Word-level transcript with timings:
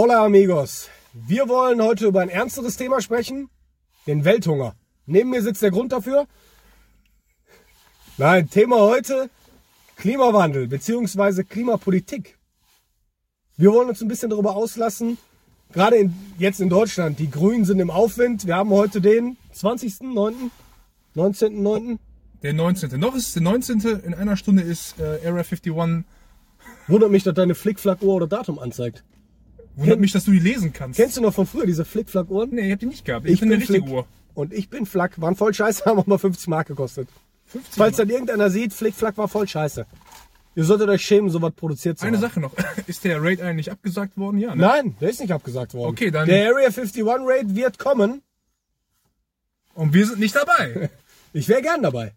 Hola 0.00 0.24
amigos, 0.24 0.88
wir 1.12 1.48
wollen 1.48 1.82
heute 1.82 2.06
über 2.06 2.20
ein 2.20 2.28
ernsteres 2.28 2.76
Thema 2.76 3.00
sprechen, 3.00 3.50
den 4.06 4.24
Welthunger. 4.24 4.76
Neben 5.06 5.30
mir 5.30 5.42
sitzt 5.42 5.60
der 5.60 5.72
Grund 5.72 5.90
dafür. 5.90 6.28
Nein, 8.16 8.48
Thema 8.48 8.76
heute 8.76 9.28
Klimawandel 9.96 10.68
bzw. 10.68 11.42
Klimapolitik. 11.42 12.38
Wir 13.56 13.72
wollen 13.72 13.88
uns 13.88 14.00
ein 14.00 14.06
bisschen 14.06 14.30
darüber 14.30 14.54
auslassen, 14.54 15.18
gerade 15.72 15.96
in, 15.96 16.14
jetzt 16.38 16.60
in 16.60 16.68
Deutschland, 16.68 17.18
die 17.18 17.28
Grünen 17.28 17.64
sind 17.64 17.80
im 17.80 17.90
Aufwind. 17.90 18.46
Wir 18.46 18.54
haben 18.54 18.70
heute 18.70 19.00
den 19.00 19.36
20.09., 19.52 20.52
19.09. 21.16 21.98
Der 22.44 22.52
19. 22.52 23.00
Noch 23.00 23.16
ist 23.16 23.26
es 23.26 23.32
der 23.32 23.42
19. 23.42 23.80
In 24.04 24.14
einer 24.14 24.36
Stunde 24.36 24.62
ist 24.62 25.00
äh, 25.00 25.26
Area 25.26 25.42
51. 25.42 25.72
Wundert 26.86 27.10
mich, 27.10 27.24
dass 27.24 27.34
deine 27.34 27.56
Flickflack-Uhr 27.56 28.14
oder 28.14 28.28
Datum 28.28 28.60
anzeigt. 28.60 29.02
Wundert 29.78 30.00
mich, 30.00 30.12
dass 30.12 30.24
du 30.24 30.30
die 30.32 30.38
lesen 30.40 30.72
kannst. 30.72 30.98
Kennst 30.98 31.16
du 31.16 31.20
noch 31.20 31.32
von 31.34 31.46
früher 31.46 31.66
diese 31.66 31.84
Flickflack-Uhren? 31.84 32.50
Nee, 32.50 32.66
ich 32.66 32.72
hab 32.72 32.80
die 32.80 32.86
nicht 32.86 33.04
gehabt. 33.04 33.26
Ich, 33.28 33.40
bin 33.40 33.48
eine 33.50 33.60
richtige 33.60 33.80
Flick 33.82 33.92
Uhr. 33.92 34.06
Und 34.34 34.52
ich 34.52 34.68
bin 34.68 34.86
Flack. 34.86 35.20
Waren 35.20 35.36
voll 35.36 35.54
scheiße, 35.54 35.84
haben 35.86 35.98
auch 35.98 36.06
mal 36.06 36.18
50 36.18 36.48
Mark 36.48 36.66
gekostet. 36.68 37.08
50 37.46 37.74
Falls 37.74 37.96
dann 37.96 38.10
irgendeiner 38.10 38.50
sieht, 38.50 38.72
Flickflack 38.72 39.16
war 39.16 39.28
voll 39.28 39.48
scheiße. 39.48 39.86
Ihr 40.56 40.64
solltet 40.64 40.88
euch 40.88 41.02
schämen, 41.02 41.30
sowas 41.30 41.52
produziert 41.54 41.98
zu 41.98 42.06
Eine 42.06 42.16
haben. 42.16 42.22
Sache 42.22 42.40
noch. 42.40 42.52
Ist 42.88 43.04
der 43.04 43.22
Raid 43.22 43.40
eigentlich 43.40 43.70
abgesagt 43.70 44.16
worden? 44.16 44.38
Ja, 44.38 44.54
ne? 44.56 44.62
Nein, 44.62 44.96
der 45.00 45.10
ist 45.10 45.20
nicht 45.20 45.32
abgesagt 45.32 45.72
worden. 45.74 45.90
Okay, 45.92 46.10
dann- 46.10 46.26
Der 46.26 46.48
Area 46.50 46.66
51 46.66 47.04
Raid 47.06 47.54
wird 47.54 47.78
kommen. 47.78 48.22
Und 49.74 49.94
wir 49.94 50.06
sind 50.06 50.18
nicht 50.20 50.34
dabei. 50.34 50.90
Ich 51.34 51.46
wäre 51.46 51.60
gern 51.60 51.82
dabei. 51.82 52.14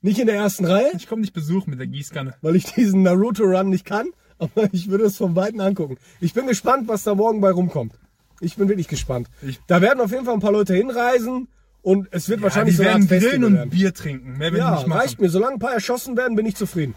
Nicht 0.00 0.18
in 0.18 0.26
der 0.26 0.36
ersten 0.36 0.64
Reihe, 0.64 0.90
Ich 0.96 1.06
komme 1.06 1.20
dich 1.20 1.34
besuchen 1.34 1.68
mit 1.70 1.78
der 1.78 1.86
Gießkanne. 1.86 2.34
weil 2.40 2.56
ich 2.56 2.64
diesen 2.72 3.02
Naruto-Run 3.02 3.68
nicht 3.68 3.84
kann, 3.84 4.08
aber 4.38 4.68
ich 4.72 4.88
würde 4.88 5.04
es 5.04 5.16
vom 5.16 5.34
Weiten 5.36 5.60
angucken. 5.60 5.96
Ich 6.20 6.34
bin 6.34 6.46
gespannt, 6.46 6.88
was 6.88 7.04
da 7.04 7.14
morgen 7.14 7.40
bei 7.40 7.50
rumkommt. 7.50 7.92
Ich 8.40 8.56
bin 8.56 8.68
wirklich 8.68 8.88
gespannt. 8.88 9.28
Ich- 9.42 9.60
da 9.66 9.80
werden 9.80 10.00
auf 10.00 10.10
jeden 10.12 10.24
Fall 10.24 10.34
ein 10.34 10.40
paar 10.40 10.52
Leute 10.52 10.74
hinreisen 10.74 11.48
und 11.82 12.08
es 12.12 12.28
wird 12.28 12.40
wahrscheinlich 12.42 12.74
die 12.76 12.82
so 12.82 12.84
werden 12.84 13.06
grillen 13.08 13.44
und 13.44 13.54
werden. 13.54 13.70
Bier 13.70 13.92
trinken. 13.94 14.38
Mehr 14.38 14.52
will 14.52 14.58
ich 14.58 14.64
Ja, 14.64 14.76
nicht 14.76 14.86
machen. 14.86 15.00
reicht 15.00 15.20
mir. 15.20 15.28
Solange 15.28 15.54
ein 15.54 15.58
paar 15.58 15.72
erschossen 15.74 16.16
werden, 16.16 16.36
bin 16.36 16.46
ich 16.46 16.54
zufrieden. 16.56 16.94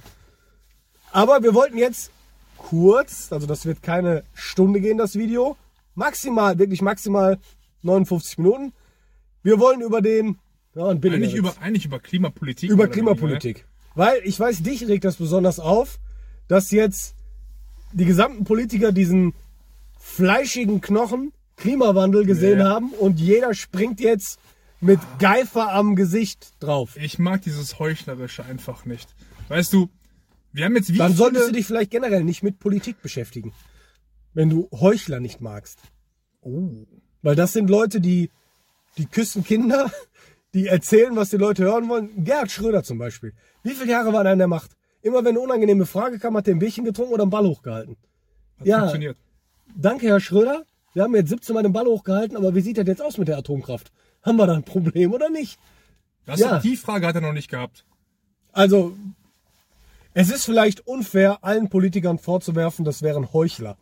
Aber 1.11 1.44
wir 1.44 1.53
wollten 1.53 1.78
jetzt 1.78 2.11
kurz, 2.58 3.31
also 3.31 3.48
das 3.48 3.66
wird 3.66 3.81
keine 3.81 4.23
Stunde 4.33 4.80
gehen, 4.81 4.98
das 4.98 5.16
Video. 5.16 5.58
Maximal, 5.95 6.58
wirklich 6.58 6.81
maximal 6.81 7.38
59 7.81 8.38
Minuten. 8.38 8.73
Wir 9.44 9.59
wollen 9.59 9.81
über 9.81 10.02
den, 10.02 10.38
ja, 10.76 10.88
ein 10.88 11.02
billiger 11.02 11.17
Eigentlich 11.23 11.36
über, 11.36 11.53
eigentlich 11.59 11.86
über 11.86 12.00
Klimapolitik. 12.00 12.70
über 12.70 12.83
oder 12.83 12.92
Klimapolitik. 12.92 13.66
Weil 13.95 14.22
ich 14.23 14.39
weiß, 14.39 14.61
dich 14.64 14.88
regt 14.88 15.03
das 15.03 15.17
besonders 15.17 15.59
auf, 15.59 16.00
dass 16.48 16.72
jetzt 16.72 17.16
die 17.94 18.06
gesamten 18.06 18.44
Politiker 18.44 18.92
diesen 18.92 19.34
fleischigen 20.00 20.81
Knochen 20.81 21.31
Klimawandel 21.58 22.25
gesehen 22.25 22.59
Ja. 22.59 22.70
haben 22.70 22.89
und 22.92 23.20
jeder 23.20 23.53
springt 23.53 24.00
jetzt 24.00 24.39
mit 24.80 25.00
Geifer 25.20 25.72
am 25.73 25.95
Gesicht 25.95 26.53
drauf. 26.59 26.98
Ich 26.98 27.20
mag 27.20 27.44
dieses 27.44 27.78
Heuchlerische 27.78 28.44
einfach 28.44 28.86
nicht. 28.86 29.14
Weißt 29.48 29.72
du, 29.73 29.89
wir 30.53 30.66
haben 30.66 30.75
jetzt 30.75 30.92
wie 30.92 30.98
Dann 30.98 31.14
solltest 31.16 31.50
du 31.50 31.52
dich 31.52 31.67
vielleicht 31.67 31.92
generell 31.92 32.23
nicht 32.23 32.42
mit 32.42 32.58
Politik 32.59 33.02
beschäftigen. 33.02 33.53
Wenn 34.33 34.50
du 34.50 34.70
Heuchler 34.72 35.20
nicht 35.20 35.39
magst. 35.39 35.80
Oh. 36.42 36.70
Weil 37.22 37.36
das 37.36 37.53
sind 37.53 37.70
Leute, 37.70 38.02
die, 38.02 38.31
die 38.98 39.05
küssen 39.05 39.44
Kinder, 39.44 39.92
die 40.55 40.66
erzählen, 40.67 41.16
was 41.16 41.30
die 41.30 41.38
Leute 41.38 41.64
hören 41.64 41.88
wollen. 41.88 42.23
Gerhard 42.23 42.50
Schröder 42.50 42.83
zum 42.83 42.98
Beispiel. 42.98 43.33
Wie 43.61 43.72
viele 43.76 43.92
Jahre 43.92 44.14
war 44.14 44.26
er 44.26 44.33
in 44.33 44.39
der 44.39 44.48
Macht? 44.48 44.72
Immer 45.02 45.20
wenn 45.24 45.30
eine 45.30 45.40
unangenehme 45.40 45.86
Frage 45.86 46.20
kam, 46.20 46.38
hat 46.38 46.48
er 46.48 46.56
ein 46.56 46.60
Bierchen 46.60 46.86
getrunken 46.86 47.14
oder 47.14 47.23
einen 47.23 47.32
Ball 47.32 47.45
hochgehalten. 47.45 47.95
Hat 48.60 48.67
Ja. 48.67 48.80
funktioniert. 48.80 49.17
Danke, 49.76 50.08
Herr 50.08 50.20
Schröder. 50.20 50.64
Wir 50.94 51.04
haben 51.04 51.16
jetzt 51.16 51.30
17 51.30 51.54
Mal 51.54 51.64
den 51.64 51.73
Ball 51.73 51.86
hochgehalten, 51.86 52.36
aber 52.38 52.54
wie 52.54 52.62
sieht 52.62 52.78
das 52.78 52.86
jetzt 52.88 53.02
aus 53.02 53.17
mit 53.17 53.28
der 53.28 53.38
Atomkraft? 53.38 53.92
Haben 54.23 54.36
wir 54.38 54.45
da 54.45 54.54
ein 54.54 54.64
Problem 54.64 55.14
oder 55.14 55.30
nicht? 55.30 55.58
Das, 56.26 56.40
Ja. 56.40 56.60
Die 56.60 56.76
Frage 56.78 57.08
hat 57.08 57.16
er 57.16 57.22
noch 57.22 57.34
nicht 57.34 57.50
gehabt. 57.50 57.86
Also, 58.52 58.95
es 60.14 60.30
ist 60.30 60.44
vielleicht 60.45 60.86
unfair, 60.86 61.40
allen 61.44 61.70
Politikern 61.70 62.20
vorzuwerfen, 62.20 62.84
das 62.84 63.02
wären 63.02 63.32
Heuchler. 63.34 63.78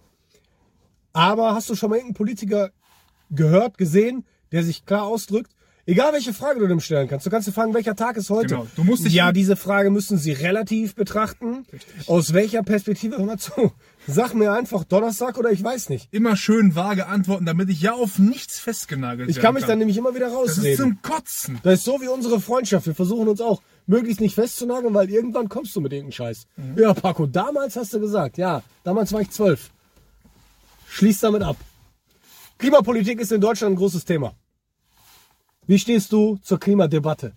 Aber 1.12 1.56
hast 1.56 1.70
du 1.70 1.76
schon 1.76 1.90
mal 1.90 1.96
irgendeinen 1.96 2.16
Politiker 2.18 2.70
gehört, 3.32 3.78
gesehen, 3.78 4.26
der 4.52 4.64
sich 4.64 4.86
klar 4.86 5.04
ausdrückt? 5.06 5.52
Egal 5.90 6.14
welche 6.14 6.34
Frage 6.34 6.60
du 6.60 6.68
dem 6.68 6.80
stellen 6.80 7.08
kannst. 7.08 7.26
Du 7.26 7.32
kannst 7.32 7.48
dir 7.48 7.52
fragen, 7.52 7.74
welcher 7.74 7.96
Tag 7.96 8.16
ist 8.16 8.30
heute? 8.30 8.48
Genau. 8.50 8.68
Du 8.76 8.84
musst 8.84 9.06
dich- 9.06 9.14
ja, 9.14 9.32
diese 9.32 9.56
Frage 9.56 9.90
müssen 9.90 10.20
sie 10.20 10.34
relativ 10.34 10.94
betrachten. 10.94 11.66
Aus 12.06 12.34
welcher 12.34 12.62
Perspektive? 12.62 13.18
Hör 13.18 13.26
mal 13.26 13.40
zu. 13.40 13.72
Sag 14.06 14.36
mir 14.36 14.54
einfach 14.54 14.84
Donnerstag 14.84 15.40
oder 15.40 15.52
ich 15.52 15.64
weiß 15.64 15.90
nicht. 15.90 16.08
Immer 16.12 16.36
schön 16.36 16.76
vage 16.76 17.08
antworten, 17.08 17.46
damit 17.48 17.70
ich 17.70 17.82
ja 17.82 17.94
auf 17.94 18.20
nichts 18.20 18.60
festgenagelt 18.60 19.30
Ich 19.32 19.38
werden 19.38 19.44
kann 19.46 19.54
mich 19.56 19.66
dann 19.66 19.80
nämlich 19.80 19.98
immer 19.98 20.14
wieder 20.14 20.30
Das 20.30 20.52
ist 20.52 20.58
rausreden. 20.60 20.78
zum 20.78 21.02
Kotzen. 21.02 21.60
Das 21.64 21.80
ist 21.80 21.86
so 21.86 22.00
wie 22.02 22.08
unsere 22.08 22.40
Freundschaft. 22.40 22.86
Wir 22.86 22.94
versuchen 22.94 23.28
uns 23.28 23.42
auch 23.42 23.62
möglichst 23.88 24.22
nicht 24.22 24.36
festzunageln, 24.36 24.94
weil 24.94 25.10
irgendwann 25.10 25.50
kommst 25.50 25.76
du 25.76 25.82
mit 25.82 25.92
irgendeinem 25.92 26.12
Scheiß. 26.12 26.46
Ja, 26.76 26.94
Paco, 26.94 27.26
damals 27.26 27.76
hast 27.76 27.96
du 27.96 28.00
gesagt, 28.00 28.38
ja, 28.38 28.62
damals 28.84 29.12
war 29.12 29.22
ich 29.22 29.32
zwölf. 29.32 29.72
Schließ 30.88 31.20
damit 31.22 31.42
ab. 31.42 31.58
Klimapolitik 32.60 33.20
ist 33.20 33.32
in 33.32 33.42
Deutschland 33.42 33.74
ein 33.74 33.78
großes 33.78 34.06
Thema. 34.06 34.34
Wie 35.70 35.78
stehst 35.78 36.12
du 36.14 36.38
zur 36.38 36.60
Klimadebatte? 36.60 37.34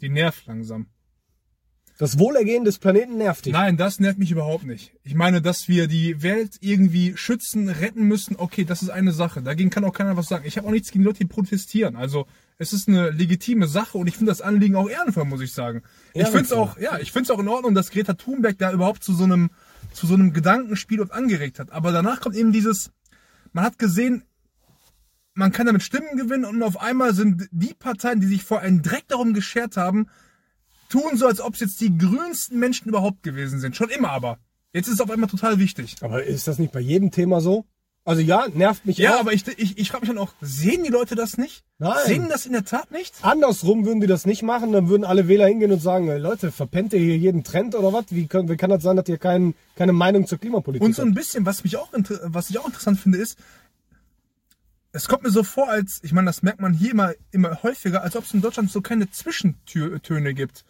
Die 0.00 0.08
nervt 0.08 0.46
langsam. 0.46 0.88
Das 1.96 2.18
Wohlergehen 2.18 2.64
des 2.64 2.80
Planeten 2.80 3.18
nervt 3.18 3.46
dich. 3.46 3.52
Nein, 3.52 3.76
das 3.76 4.00
nervt 4.00 4.18
mich 4.18 4.32
überhaupt 4.32 4.64
nicht. 4.64 4.92
Ich 5.04 5.14
meine, 5.14 5.40
dass 5.40 5.68
wir 5.68 5.86
die 5.86 6.24
Welt 6.24 6.56
irgendwie 6.60 7.16
schützen, 7.16 7.68
retten 7.68 8.02
müssen, 8.02 8.34
okay, 8.34 8.64
das 8.64 8.82
ist 8.82 8.90
eine 8.90 9.12
Sache. 9.12 9.42
Dagegen 9.42 9.70
kann 9.70 9.84
auch 9.84 9.92
keiner 9.92 10.16
was 10.16 10.26
sagen. 10.26 10.42
Ich 10.44 10.58
habe 10.58 10.66
auch 10.66 10.72
nichts 10.72 10.90
gegen 10.90 11.04
Leute, 11.04 11.18
die 11.18 11.26
protestieren. 11.26 11.94
Also 11.94 12.26
es 12.58 12.72
ist 12.72 12.88
eine 12.88 13.10
legitime 13.10 13.68
Sache 13.68 13.96
und 13.96 14.08
ich 14.08 14.16
finde 14.16 14.32
das 14.32 14.40
Anliegen 14.40 14.74
auch 14.74 14.90
ehrenvoll, 14.90 15.26
muss 15.26 15.40
ich 15.40 15.52
sagen. 15.52 15.84
Ich 16.14 16.26
finde 16.26 16.40
es 16.40 16.50
Ehrenvoll. 16.50 16.58
auch, 16.58 16.78
ja, 16.80 16.98
ich 16.98 17.12
finde 17.12 17.26
es 17.26 17.30
auch 17.30 17.38
in 17.38 17.46
Ordnung, 17.46 17.76
dass 17.76 17.92
Greta 17.92 18.14
Thunberg 18.14 18.58
da 18.58 18.72
überhaupt 18.72 19.04
zu 19.04 19.14
so 19.14 19.22
einem, 19.22 19.50
zu 19.92 20.08
so 20.08 20.14
einem 20.14 20.32
Gedankenspiel 20.32 21.00
und 21.00 21.12
angeregt 21.12 21.60
hat. 21.60 21.70
Aber 21.70 21.92
danach 21.92 22.20
kommt 22.20 22.34
eben 22.34 22.50
dieses, 22.50 22.90
man 23.52 23.64
hat 23.64 23.78
gesehen, 23.78 24.24
man 25.36 25.52
kann 25.52 25.66
damit 25.66 25.82
Stimmen 25.82 26.16
gewinnen 26.16 26.44
und 26.44 26.62
auf 26.62 26.80
einmal 26.80 27.14
sind 27.14 27.48
die 27.52 27.74
Parteien, 27.74 28.20
die 28.20 28.26
sich 28.26 28.42
vor 28.42 28.60
einen 28.60 28.82
Dreck 28.82 29.04
darum 29.08 29.32
geschert 29.34 29.76
haben, 29.76 30.08
tun 30.88 31.16
so, 31.16 31.26
als 31.26 31.40
ob 31.40 31.54
es 31.54 31.60
jetzt 31.60 31.80
die 31.80 31.96
grünsten 31.96 32.58
Menschen 32.58 32.88
überhaupt 32.88 33.22
gewesen 33.22 33.60
sind. 33.60 33.76
Schon 33.76 33.90
immer 33.90 34.10
aber. 34.10 34.38
Jetzt 34.72 34.88
ist 34.88 34.94
es 34.94 35.00
auf 35.00 35.10
einmal 35.10 35.28
total 35.30 35.58
wichtig. 35.58 35.96
Aber 36.00 36.24
ist 36.24 36.48
das 36.48 36.58
nicht 36.58 36.72
bei 36.72 36.80
jedem 36.80 37.10
Thema 37.10 37.40
so? 37.40 37.64
Also 38.04 38.22
ja, 38.22 38.46
nervt 38.54 38.86
mich 38.86 38.98
Ja, 38.98 39.16
auch. 39.16 39.20
aber 39.20 39.32
ich, 39.32 39.44
ich, 39.58 39.78
ich 39.78 39.90
frage 39.90 40.02
mich 40.02 40.10
dann 40.14 40.18
auch, 40.18 40.32
sehen 40.40 40.84
die 40.84 40.90
Leute 40.90 41.16
das 41.16 41.38
nicht? 41.38 41.64
Nein. 41.78 41.96
Sehen 42.06 42.28
das 42.28 42.46
in 42.46 42.52
der 42.52 42.64
Tat 42.64 42.92
nicht? 42.92 43.12
Andersrum 43.22 43.84
würden 43.84 44.00
die 44.00 44.06
das 44.06 44.26
nicht 44.26 44.42
machen, 44.44 44.70
dann 44.70 44.88
würden 44.88 45.02
alle 45.04 45.26
Wähler 45.26 45.48
hingehen 45.48 45.72
und 45.72 45.82
sagen, 45.82 46.08
"Ey, 46.08 46.18
Leute, 46.18 46.52
verpennt 46.52 46.92
ihr 46.92 47.00
hier 47.00 47.16
jeden 47.18 47.42
Trend 47.42 47.74
oder 47.74 47.92
was? 47.92 48.04
Wie, 48.10 48.28
können, 48.28 48.48
wie 48.48 48.56
kann 48.56 48.70
das 48.70 48.84
sein, 48.84 48.94
dass 48.96 49.08
ihr 49.08 49.18
kein, 49.18 49.54
keine 49.74 49.92
Meinung 49.92 50.24
zur 50.28 50.38
Klimapolitik 50.38 50.86
Und 50.86 50.94
so 50.94 51.02
habt? 51.02 51.10
ein 51.10 51.14
bisschen, 51.14 51.46
was 51.46 51.64
mich 51.64 51.76
auch, 51.78 51.88
was 52.22 52.48
ich 52.48 52.58
auch 52.60 52.66
interessant 52.66 53.00
finde, 53.00 53.18
ist, 53.18 53.38
es 54.96 55.08
kommt 55.08 55.22
mir 55.22 55.30
so 55.30 55.42
vor, 55.42 55.68
als, 55.68 56.00
ich 56.02 56.12
meine, 56.12 56.26
das 56.26 56.42
merkt 56.42 56.60
man 56.60 56.72
hier 56.72 56.90
immer, 56.92 57.12
immer 57.30 57.62
häufiger, 57.62 58.02
als 58.02 58.16
ob 58.16 58.24
es 58.24 58.34
in 58.34 58.40
Deutschland 58.40 58.70
so 58.70 58.80
keine 58.80 59.10
Zwischentöne 59.10 60.34
gibt. 60.34 60.64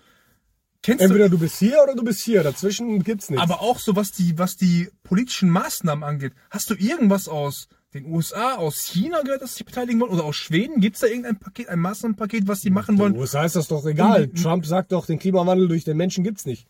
Kennst 0.83 1.03
Entweder 1.03 1.25
du, 1.29 1.37
du 1.37 1.39
bist 1.41 1.59
hier 1.59 1.83
oder 1.83 1.95
du 1.95 2.05
bist 2.05 2.21
hier. 2.21 2.43
Dazwischen 2.43 3.03
gibt's 3.03 3.31
nichts. 3.31 3.43
aber 3.43 3.61
auch 3.61 3.79
so, 3.79 3.97
was 3.97 4.13
die, 4.13 4.39
was 4.39 4.57
die 4.57 4.89
politischen 5.03 5.49
Maßnahmen 5.51 6.05
angeht. 6.05 6.33
Hast 6.51 6.71
du 6.71 6.75
irgendwas 6.75 7.29
aus 7.29 7.69
den 7.95 8.05
USA, 8.07 8.55
aus 8.57 8.85
China 8.85 9.23
gehört, 9.23 9.43
dass 9.43 9.57
sie 9.57 9.65
beteiligen 9.65 9.99
wollen? 10.01 10.13
Oder 10.13 10.25
aus 10.25 10.37
Schweden? 10.37 10.81
Gibt 10.81 10.97
es 10.97 11.01
da 11.01 11.07
irgendein 11.09 11.39
Paket, 11.39 11.69
ein 11.71 11.79
Maßnahmenpaket, 11.81 12.47
was 12.47 12.61
die 12.61 12.71
machen 12.71 12.99
wollen? 12.99 13.15
Den 13.15 13.21
USA 13.21 13.45
ist 13.45 13.57
das 13.57 13.69
doch 13.69 13.85
egal. 13.87 14.25
Um- 14.27 14.35
Trump 14.35 14.67
sagt 14.67 14.93
doch, 14.93 15.07
den 15.07 15.19
Klimawandel 15.19 15.67
durch 15.69 15.85
den 15.85 15.97
Menschen 15.97 16.23
gibt's 16.23 16.45
nicht. 16.47 16.69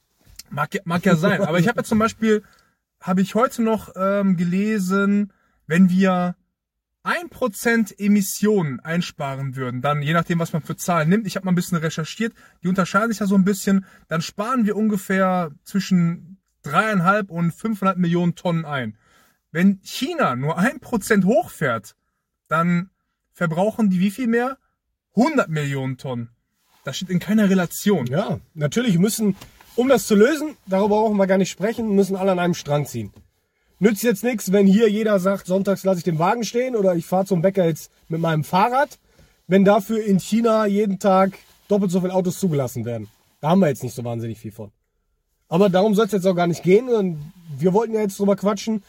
Mag, 0.50 0.72
ja- 0.74 0.82
mag 0.84 1.04
ja 1.04 1.16
sein. 1.16 1.42
Aber 1.46 1.58
ich 1.58 1.68
habe 1.68 1.80
ja 1.80 1.84
zum 1.84 1.98
Beispiel, 1.98 2.42
habe 3.00 3.20
ich 3.20 3.34
heute 3.34 3.62
noch 3.62 3.90
ähm, 3.96 4.36
gelesen, 4.36 5.32
wenn 5.66 5.90
wir 5.90 6.36
1% 7.06 7.98
Emissionen 7.98 8.80
einsparen 8.80 9.54
würden, 9.54 9.80
dann 9.80 10.02
je 10.02 10.12
nachdem, 10.12 10.40
was 10.40 10.52
man 10.52 10.62
für 10.62 10.76
Zahlen 10.76 11.08
nimmt, 11.08 11.26
ich 11.26 11.36
habe 11.36 11.44
mal 11.44 11.52
ein 11.52 11.56
bisschen 11.56 11.78
recherchiert, 11.78 12.34
die 12.62 12.68
unterscheiden 12.68 13.10
sich 13.10 13.20
ja 13.20 13.26
so 13.26 13.36
ein 13.36 13.44
bisschen, 13.44 13.86
dann 14.08 14.22
sparen 14.22 14.66
wir 14.66 14.76
ungefähr 14.76 15.52
zwischen 15.62 16.38
dreieinhalb 16.62 17.30
und 17.30 17.52
500 17.52 17.96
Millionen 17.96 18.34
Tonnen 18.34 18.64
ein. 18.64 18.98
Wenn 19.52 19.80
China 19.82 20.34
nur 20.34 20.58
1% 20.58 21.24
hochfährt, 21.24 21.94
dann 22.48 22.90
verbrauchen 23.32 23.88
die 23.88 24.00
wie 24.00 24.10
viel 24.10 24.26
mehr? 24.26 24.58
100 25.14 25.48
Millionen 25.48 25.98
Tonnen. 25.98 26.30
Das 26.82 26.96
steht 26.96 27.10
in 27.10 27.20
keiner 27.20 27.48
Relation. 27.48 28.06
Ja, 28.06 28.40
natürlich 28.54 28.98
müssen, 28.98 29.36
um 29.76 29.88
das 29.88 30.06
zu 30.06 30.16
lösen, 30.16 30.56
darüber 30.66 31.00
brauchen 31.00 31.16
wir 31.16 31.26
gar 31.26 31.38
nicht 31.38 31.50
sprechen, 31.50 31.94
müssen 31.94 32.16
alle 32.16 32.32
an 32.32 32.38
einem 32.40 32.54
Strang 32.54 32.84
ziehen. 32.84 33.12
Nützt 33.78 34.02
jetzt 34.02 34.24
nichts, 34.24 34.52
wenn 34.52 34.66
hier 34.66 34.88
jeder 34.88 35.18
sagt, 35.18 35.46
sonntags 35.46 35.84
lasse 35.84 35.98
ich 35.98 36.04
den 36.04 36.18
Wagen 36.18 36.44
stehen 36.44 36.76
oder 36.76 36.94
ich 36.94 37.04
fahre 37.04 37.26
zum 37.26 37.42
Bäcker 37.42 37.66
jetzt 37.66 37.90
mit 38.08 38.20
meinem 38.20 38.42
Fahrrad, 38.42 38.98
wenn 39.46 39.64
dafür 39.64 40.02
in 40.02 40.18
China 40.18 40.66
jeden 40.66 40.98
Tag 40.98 41.38
doppelt 41.68 41.90
so 41.90 42.00
viele 42.00 42.14
Autos 42.14 42.38
zugelassen 42.38 42.84
werden. 42.84 43.08
Da 43.40 43.50
haben 43.50 43.60
wir 43.60 43.68
jetzt 43.68 43.82
nicht 43.82 43.94
so 43.94 44.02
wahnsinnig 44.02 44.38
viel 44.38 44.52
von. 44.52 44.70
Aber 45.48 45.68
darum 45.68 45.94
soll 45.94 46.06
es 46.06 46.12
jetzt 46.12 46.26
auch 46.26 46.34
gar 46.34 46.46
nicht 46.46 46.62
gehen. 46.62 46.88
Und 46.88 47.32
wir 47.58 47.72
wollten 47.72 47.94
ja 47.94 48.00
jetzt 48.00 48.18
drüber 48.18 48.36
quatschen. 48.36 48.82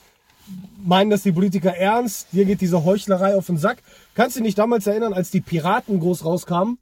meinen 0.84 1.10
das 1.10 1.24
die 1.24 1.34
Politiker 1.34 1.75
ernst, 1.75 2.28
dir 2.31 2.45
geht 2.45 2.62
diese 2.62 2.86
Heuchlerei 2.86 3.36
auf 3.36 3.48
den 3.48 3.57
Sack. 3.57 3.80
Kannst 4.16 4.36
du 4.36 4.39
dich 4.39 4.48
nicht 4.48 4.57
damals 4.57 4.88
erinnern, 4.88 5.13
als 5.13 5.30
die 5.30 5.42
Piraten 5.42 6.00
groß 6.00 6.24
rauskamen? 6.24 6.80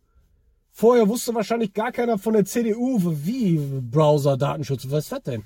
Vorher 0.71 1.07
wusste 1.07 1.33
wahrscheinlich 1.33 1.73
gar 1.73 1.91
keiner 1.91 2.19
von 2.19 2.33
der 2.33 2.45
CDU, 2.45 2.99
wie 3.01 3.57
Browser, 3.57 4.37
Datenschutz, 4.37 4.85
was 4.89 5.05
ist 5.05 5.11
das 5.11 5.23
denn? 5.23 5.43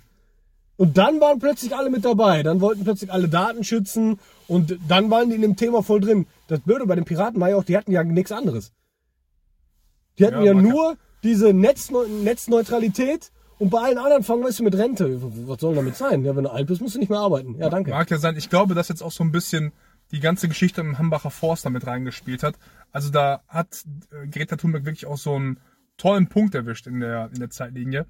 Und 0.80 0.98
dann 0.98 1.20
waren 1.20 1.40
plötzlich 1.40 1.76
alle 1.76 1.90
mit 1.90 2.06
dabei. 2.06 2.42
Dann 2.42 2.62
wollten 2.62 2.86
plötzlich 2.86 3.12
alle 3.12 3.28
Daten 3.28 3.66
schützen 3.66 4.18
und 4.48 4.80
dann 4.88 5.12
waren 5.12 5.28
die 5.28 5.36
in 5.36 5.42
dem 5.42 5.58
Thema 5.58 5.84
voll 5.84 6.00
drin. 6.00 6.26
Das 6.48 6.62
Blöde 6.62 6.86
bei 6.86 6.96
den 6.96 7.04
Piraten 7.04 7.42
war 7.42 7.50
ja 7.50 7.58
auch, 7.58 7.66
die 7.66 7.76
hatten 7.76 7.92
ja 7.92 8.02
nichts 8.02 8.31
anderes. 8.31 8.72
Die 10.18 10.26
hatten 10.26 10.38
Ja, 10.38 10.54
ja, 10.54 10.54
nur 10.54 10.96
diese 11.22 11.52
Netzneu 11.54 12.08
Netzneutralität 12.08 13.30
und 13.58 13.72
bei 13.72 13.80
allen 13.81 13.98
anderen 13.98 14.24
fangen 14.24 14.42
wir 14.42 14.64
mit 14.64 14.78
Rente. 14.78 15.20
Was 15.50 15.60
soll 15.60 15.76
damit 15.76 15.98
sein? 15.98 16.24
Ja, 16.24 16.34
wenn 16.38 16.46
du 16.46 16.50
alt 16.50 16.68
bist, 16.68 16.80
musst 16.80 16.96
du 16.96 17.00
nicht 17.00 17.10
mehr 17.10 17.20
arbeiten. 17.20 17.56
Ja, 17.60 17.70
danke. 17.70 17.92
Mag 17.92 18.10
ja 18.10 18.18
sein. 18.18 18.38
Ich 18.38 18.50
glaube, 18.50 18.74
dass 18.74 18.88
jetzt 18.88 19.04
auch 19.04 19.12
so 19.12 19.25
ein 19.25 19.34
bisschen 19.34 19.74
die 20.14 20.22
ganze 20.22 20.48
Geschichte 20.48 20.80
im 20.80 20.98
Hambacher 20.98 21.30
Forst 21.30 21.66
damit 21.66 21.88
reingespielt 21.88 22.42
hat. 22.42 22.56
Also 22.94 23.10
da 23.10 23.42
hat 23.50 23.84
äh, 24.14 24.28
Greta 24.28 24.56
Thunberg 24.56 24.86
wirklich 24.86 25.08
auch 25.08 25.18
so 25.18 25.36
einen 25.36 25.60
tollen 25.98 26.28
Punkt 26.28 26.56
erwischt 26.56 26.88
in 26.88 27.02
der, 27.02 27.32
in 27.34 27.40
der 27.42 27.50
Zeitlinie, 27.50 28.06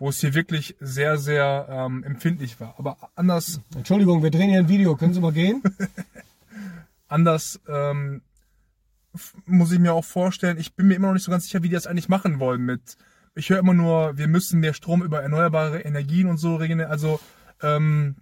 wo 0.00 0.08
es 0.08 0.18
hier 0.18 0.34
wirklich 0.34 0.76
sehr, 0.80 1.18
sehr 1.18 1.68
ähm, 1.70 2.02
empfindlich 2.02 2.58
war. 2.58 2.74
Aber 2.78 2.96
anders, 3.14 3.60
Entschuldigung, 3.76 4.22
wir 4.22 4.30
drehen 4.30 4.48
hier 4.48 4.58
ein 4.58 4.68
Video. 4.68 4.96
Können 4.96 5.12
Sie 5.12 5.20
mal 5.20 5.30
gehen? 5.30 5.62
anders 7.08 7.60
ähm, 7.68 8.22
muss 9.44 9.72
ich 9.72 9.78
mir 9.78 9.92
auch 9.92 10.04
vorstellen, 10.04 10.58
ich 10.58 10.74
bin 10.74 10.88
mir 10.88 10.94
immer 10.94 11.08
noch 11.08 11.14
nicht 11.14 11.24
so 11.24 11.30
ganz 11.30 11.44
sicher, 11.44 11.62
wie 11.62 11.68
die 11.68 11.74
das 11.74 11.86
eigentlich 11.86 12.08
machen 12.08 12.40
wollen 12.40 12.62
mit. 12.62 12.96
Ich 13.34 13.50
höre 13.50 13.58
immer 13.58 13.74
nur, 13.74 14.16
wir 14.16 14.26
müssen 14.26 14.60
mehr 14.60 14.72
Strom 14.72 15.02
über 15.02 15.22
erneuerbare 15.22 15.80
Energien 15.80 16.28
und 16.28 16.38
so 16.38 16.56
also 16.56 17.20
ähm, 17.62 18.16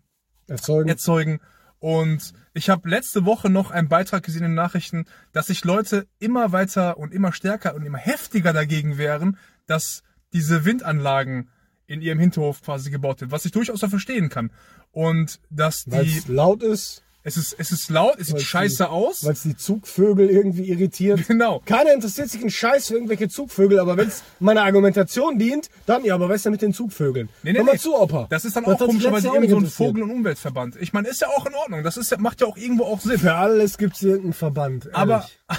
Erzeugen. 0.49 0.89
erzeugen. 0.89 1.41
Und 1.79 2.33
ich 2.55 2.71
habe 2.71 2.89
letzte 2.89 3.25
Woche 3.25 3.51
noch 3.51 3.71
einen 3.71 3.89
Beitrag 3.89 4.25
gesehen 4.25 4.43
in 4.43 4.51
den 4.51 4.55
Nachrichten, 4.57 5.05
dass 5.31 5.47
sich 5.47 5.65
Leute 5.65 6.09
immer 6.19 6.51
weiter 6.51 6.99
und 6.99 7.15
immer 7.15 7.33
stärker 7.33 7.77
und 7.77 7.85
immer 7.85 7.99
heftiger 7.99 8.53
dagegen 8.53 8.99
wehren, 8.99 9.39
dass 9.67 10.03
diese 10.33 10.65
Windanlagen 10.65 11.51
in 11.89 12.01
ihrem 12.01 12.21
Hinterhof 12.21 12.63
quasi 12.63 12.91
gebaut 12.91 13.21
wird, 13.21 13.33
was 13.33 13.45
ich 13.45 13.51
durchaus 13.51 13.83
auch 13.83 13.89
verstehen 13.91 14.29
kann. 14.29 14.51
Und 14.93 15.41
dass 15.51 15.85
die, 15.85 15.97
es 15.97 16.29
laut 16.29 16.63
ist, 16.63 17.03
es 17.25 17.37
ist, 17.37 17.57
es 17.59 17.73
ist 17.73 17.91
laut, 17.91 18.15
es 18.19 18.29
sieht 18.29 18.37
Weil's 18.37 18.45
scheiße 18.45 18.85
die- 18.85 18.89
aus. 18.91 19.25
weil 19.25 19.33
es 19.33 19.43
die 19.43 19.57
Zugvögel 19.57 20.31
irgendwie 20.31 20.65
irritiert. 20.71 21.27
Genau. 21.29 21.61
Keiner 21.67 21.93
interessiert 21.93 22.31
sich 22.31 22.41
einen 22.41 22.49
Scheiß 22.51 22.87
für 22.89 22.95
irgendwelche 22.95 23.29
Zugvögel, 23.29 23.81
aber 23.81 23.97
wenn 23.99 24.09
es 24.09 24.23
meiner 24.41 24.63
Argumentation 24.63 25.39
dient, 25.39 25.69
dann 25.85 26.05
ja, 26.05 26.15
aber 26.15 26.29
was 26.29 26.37
ist 26.37 26.45
denn 26.47 26.53
mit 26.53 26.63
den 26.63 26.73
Zugvögeln? 26.73 27.29
Nee, 27.43 27.53
nee, 27.53 27.59
Hör 27.59 27.65
mal 27.67 27.73
nee. 27.73 27.79
zu, 27.79 27.95
Opa. 28.01 28.29
Das 28.31 28.45
ist 28.47 28.57
dann 28.57 28.65
Das 28.65 28.75
auch 28.77 28.81
hat 28.81 28.87
komisch, 28.87 29.03
sich 29.03 29.13
weil 29.13 29.21
letztes 29.21 29.23
sie 29.23 29.27
Jahr 29.27 29.33
auch 29.33 29.43
eben 29.53 29.63
nicht 29.63 29.73
so 29.77 29.85
ein. 29.85 29.89
Vogel- 29.89 30.03
und 30.05 30.11
Umweltverband. 30.11 30.77
Ich 30.81 30.93
meine, 30.95 31.09
ist 31.09 31.21
ja 31.21 31.29
auch 31.29 31.45
in 31.45 31.55
Ordnung. 31.55 31.83
Das 31.83 31.97
ist 31.99 32.11
ja, 32.11 32.17
macht 32.19 32.41
ja 32.41 32.47
auch 32.47 32.57
irgendwo 32.57 32.85
auch 32.85 33.01
Sinn. 33.01 33.19
Für 33.19 33.35
alles 33.35 33.77
gibt's 33.77 34.01
irgendeinen 34.01 34.33
Verband. 34.33 34.85
ehrlich. 34.87 34.97
Aber, 34.97 35.29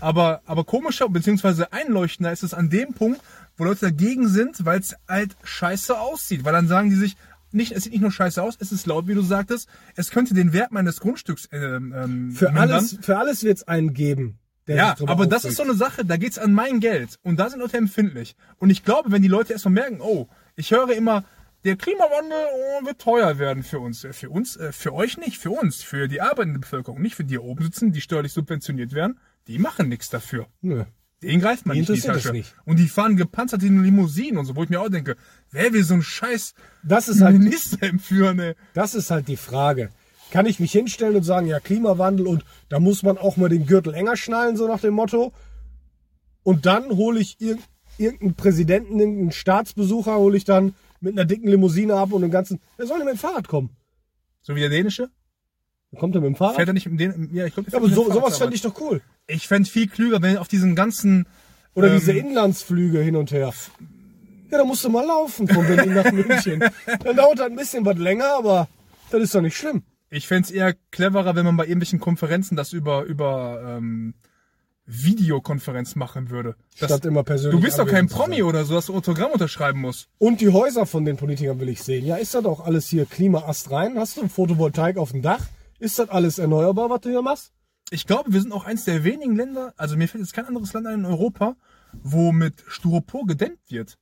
aber, 0.00 0.42
aber 0.46 0.64
komischer 0.64 1.08
beziehungsweise 1.08 1.72
einleuchtender 1.72 2.32
ist 2.32 2.42
es 2.44 2.54
an 2.54 2.70
dem 2.70 2.94
Punkt, 2.94 3.20
wo 3.56 3.64
Leute 3.64 3.82
dagegen 3.86 4.28
sind, 4.28 4.64
weil 4.64 4.80
es 4.80 4.96
halt 5.08 5.36
scheiße 5.44 5.98
aussieht. 5.98 6.44
Weil 6.44 6.52
dann 6.52 6.68
sagen 6.68 6.90
die 6.90 6.96
sich, 6.96 7.16
nicht, 7.52 7.72
es 7.72 7.84
sieht 7.84 7.92
nicht 7.92 8.02
nur 8.02 8.10
scheiße 8.10 8.42
aus, 8.42 8.56
es 8.58 8.72
ist 8.72 8.86
laut, 8.86 9.06
wie 9.06 9.14
du 9.14 9.22
sagtest, 9.22 9.68
es 9.94 10.10
könnte 10.10 10.34
den 10.34 10.52
Wert 10.52 10.72
meines 10.72 11.00
Grundstücks 11.00 11.48
ähm, 11.52 11.94
ähm, 11.96 12.32
für 12.32 12.46
mindern. 12.46 12.70
alles, 12.72 12.98
für 13.00 13.16
alles 13.16 13.44
wird's 13.44 13.62
einen 13.62 13.94
geben. 13.94 14.38
Der 14.66 14.76
Ja, 14.76 14.96
aber 15.06 15.26
das 15.26 15.44
ist 15.44 15.52
aufregt. 15.52 15.56
so 15.56 15.62
eine 15.62 15.74
Sache, 15.74 16.04
da 16.04 16.16
geht's 16.16 16.38
an 16.38 16.52
mein 16.52 16.80
Geld. 16.80 17.18
Und 17.22 17.38
da 17.38 17.50
sind 17.50 17.60
Leute 17.60 17.76
empfindlich. 17.76 18.34
Und 18.58 18.70
ich 18.70 18.82
glaube, 18.82 19.12
wenn 19.12 19.22
die 19.22 19.28
Leute 19.28 19.52
erstmal 19.52 19.74
merken, 19.74 20.00
oh, 20.00 20.26
ich 20.56 20.70
höre 20.70 20.90
immer, 20.92 21.24
der 21.64 21.76
Klimawandel 21.76 22.38
oh, 22.82 22.86
wird 22.86 22.98
teuer 23.00 23.38
werden 23.38 23.62
für 23.62 23.78
uns. 23.78 24.04
Äh, 24.04 24.12
Für 24.12 24.30
uns, 24.30 24.56
äh, 24.56 24.72
für 24.72 24.92
euch 24.92 25.16
nicht, 25.18 25.38
für 25.38 25.50
uns, 25.50 25.82
für 25.82 26.08
die 26.08 26.20
arbeitende 26.20 26.58
Bevölkerung, 26.60 27.00
nicht 27.00 27.14
für 27.14 27.24
die 27.24 27.30
hier 27.30 27.44
oben 27.44 27.62
sitzen, 27.64 27.92
die 27.92 28.00
steuerlich 28.00 28.32
subventioniert 28.32 28.92
werden. 28.92 29.18
Die 29.46 29.58
machen 29.58 29.88
nichts 29.88 30.08
dafür. 30.10 30.46
Nö. 30.62 30.84
Den 31.28 31.40
greift 31.40 31.66
man 31.66 31.74
Die 31.74 31.80
nicht 31.80 31.88
in 31.90 31.94
die 31.94 32.00
interessiert 32.00 32.16
es 32.16 32.22
Tasche. 32.24 32.34
nicht. 32.34 32.54
Und 32.64 32.78
die 32.78 32.88
fahren 32.88 33.16
gepanzerte 33.16 33.66
Limousinen 33.66 34.38
und 34.38 34.46
so, 34.46 34.56
wo 34.56 34.62
ich 34.62 34.68
mir 34.70 34.80
auch 34.80 34.88
denke, 34.88 35.16
wer 35.50 35.72
will 35.72 35.84
so 35.84 35.94
einen 35.94 36.02
scheiß 36.02 36.54
Das 36.82 37.08
ist 37.08 37.20
halt, 37.20 37.38
Minister 37.38 37.82
entführen, 37.82 38.38
ey? 38.38 38.54
das 38.74 38.94
ist 38.94 39.10
halt 39.10 39.28
die 39.28 39.36
Frage. 39.36 39.90
Kann 40.30 40.46
ich 40.46 40.58
mich 40.60 40.72
hinstellen 40.72 41.16
und 41.16 41.22
sagen, 41.22 41.46
ja, 41.46 41.60
Klimawandel 41.60 42.26
und 42.26 42.44
da 42.68 42.80
muss 42.80 43.02
man 43.02 43.18
auch 43.18 43.36
mal 43.36 43.48
den 43.48 43.66
Gürtel 43.66 43.94
enger 43.94 44.16
schnallen, 44.16 44.56
so 44.56 44.66
nach 44.66 44.80
dem 44.80 44.94
Motto. 44.94 45.32
Und 46.42 46.66
dann 46.66 46.90
hole 46.90 47.20
ich 47.20 47.40
irg 47.40 47.58
irgendeinen 47.96 48.34
Präsidenten, 48.34 48.98
irgendeinen 48.98 49.30
Staatsbesucher, 49.32 50.16
hole 50.16 50.36
ich 50.36 50.44
dann 50.44 50.74
mit 51.00 51.12
einer 51.12 51.24
dicken 51.24 51.46
Limousine 51.48 51.94
ab 51.94 52.12
und 52.12 52.22
dem 52.22 52.30
ganzen. 52.32 52.60
Wer 52.76 52.86
soll 52.86 52.98
denn 52.98 53.06
mit 53.06 53.14
dem 53.14 53.18
Fahrrad 53.18 53.46
kommen? 53.46 53.70
So 54.42 54.56
wie 54.56 54.60
der 54.60 54.68
dänische? 54.68 55.10
Kommt 55.98 56.16
er 56.16 56.20
mit 56.20 56.28
dem 56.28 56.34
Fahrrad? 56.36 56.56
Fährt 56.56 56.68
er 56.68 56.74
nicht 56.74 56.86
mit 56.90 56.98
den, 56.98 57.30
ja, 57.32 57.46
ich 57.46 57.54
glaube, 57.54 57.70
ja, 57.70 57.78
aber 57.78 57.88
so, 57.88 58.10
sowas 58.10 58.36
fände 58.38 58.56
ich 58.56 58.62
doch 58.62 58.78
cool. 58.80 59.00
Ich 59.26 59.48
fände 59.48 59.68
viel 59.68 59.88
klüger, 59.88 60.20
wenn 60.22 60.36
auf 60.36 60.48
diesen 60.48 60.74
ganzen, 60.74 61.26
Oder 61.74 61.88
Ähm, 61.88 61.98
diese 61.98 62.12
Inlandsflüge 62.12 63.00
hin 63.00 63.16
und 63.16 63.32
her. 63.32 63.52
Ja, 64.50 64.58
da 64.58 64.64
musst 64.64 64.84
du 64.84 64.90
mal 64.90 65.04
laufen 65.04 65.48
von 65.48 65.66
Berlin 65.66 65.94
nach 65.94 66.12
München. 66.12 66.62
Dann 67.02 67.16
dauert 67.16 67.38
das 67.38 67.46
ein 67.46 67.56
bisschen 67.56 67.84
was 67.84 67.96
länger, 67.96 68.36
aber 68.38 68.68
das 69.10 69.22
ist 69.22 69.34
doch 69.34 69.40
nicht 69.40 69.56
schlimm. 69.56 69.82
Ich 70.10 70.28
fänd's 70.28 70.50
eher 70.50 70.74
cleverer, 70.92 71.34
wenn 71.34 71.44
man 71.44 71.56
bei 71.56 71.64
irgendwelchen 71.64 71.98
Konferenzen 71.98 72.54
das 72.54 72.72
über, 72.72 73.02
über 73.02 73.76
ähm, 73.78 74.14
Videokonferenz 74.86 75.96
machen 75.96 76.30
würde. 76.30 76.56
Das, 76.78 76.90
Statt 76.90 77.06
immer 77.06 77.24
persönlich. 77.24 77.58
du 77.58 77.64
bist 77.64 77.78
doch 77.78 77.86
kein 77.86 78.08
Promi 78.08 78.42
oder 78.42 78.64
so, 78.64 78.74
dass 78.74 78.86
du 78.86 78.94
Autogramm 78.94 79.32
unterschreiben 79.32 79.80
musst. 79.80 80.08
Und 80.18 80.40
die 80.40 80.50
Häuser 80.50 80.86
von 80.86 81.04
den 81.04 81.16
Politikern 81.16 81.58
will 81.58 81.68
ich 81.70 81.82
sehen. 81.82 82.04
Ja, 82.04 82.16
ist 82.16 82.34
das 82.34 82.44
auch 82.44 82.60
alles 82.64 82.86
hier 82.88 83.06
Klimaast 83.06 83.70
rein? 83.70 83.98
Hast 83.98 84.16
du 84.16 84.22
ein 84.22 84.28
Photovoltaik 84.28 84.98
auf 84.98 85.10
dem 85.12 85.22
Dach? 85.22 85.46
Ist 85.78 85.98
das 85.98 86.10
alles 86.10 86.38
erneuerbar, 86.38 86.90
was 86.90 87.00
du 87.00 87.08
hier 87.08 87.22
machst? 87.22 87.52
Ich 87.94 88.06
glaube, 88.06 88.32
wir 88.32 88.40
sind 88.40 88.52
auch 88.52 88.64
eins 88.64 88.84
der 88.84 89.04
wenigen 89.04 89.36
Länder, 89.36 89.72
also 89.76 89.96
mir 89.96 90.08
fällt 90.08 90.24
jetzt 90.24 90.34
kein 90.34 90.46
anderes 90.46 90.72
Land 90.72 90.88
ein 90.88 91.00
in 91.00 91.04
Europa, 91.04 91.54
wo 91.92 92.32
mit 92.32 92.64
Styropor 92.66 93.24
gedämmt 93.24 93.60
wird. 93.68 93.98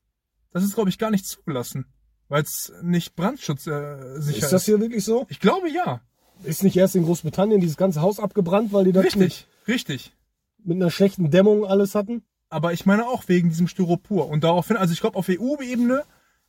Das 0.50 0.64
ist, 0.64 0.74
glaube 0.74 0.88
ich, 0.88 0.96
gar 0.96 1.10
nicht 1.10 1.26
zugelassen, 1.26 1.84
weil 2.28 2.42
es 2.42 2.72
nicht 2.82 3.14
brandschutzsicher 3.16 4.16
äh, 4.16 4.22
sicher 4.22 4.46
Ist 4.46 4.52
das 4.52 4.64
hier 4.64 4.80
wirklich 4.80 5.04
so? 5.04 5.26
Ich 5.28 5.40
glaube 5.40 5.70
ja. 5.70 6.00
Ist 6.42 6.64
nicht 6.64 6.76
erst 6.76 6.96
in 6.96 7.04
Großbritannien 7.04 7.60
dieses 7.60 7.76
ganze 7.76 8.00
Haus 8.00 8.18
abgebrannt, 8.18 8.72
weil 8.72 8.86
die 8.86 8.92
das 8.92 9.04
Richtig, 9.04 9.46
richtig. 9.68 10.16
Mit, 10.64 10.76
einer 10.76 10.90
schlechten 10.90 11.30
Dämmung 11.30 11.66
alles 11.66 11.94
hatten? 11.94 12.24
Aber 12.48 12.72
ich 12.72 12.86
meine 12.86 13.06
auch 13.06 13.28
wegen 13.28 13.50
diesem 13.50 13.68
Styropor. 13.68 14.28
Und 14.28 14.42
daraufhin, 14.42 14.78
also 14.78 14.94
ich 14.94 15.00
glaube, 15.00 15.18
auf 15.18 15.28
EU-Ebene 15.28 16.04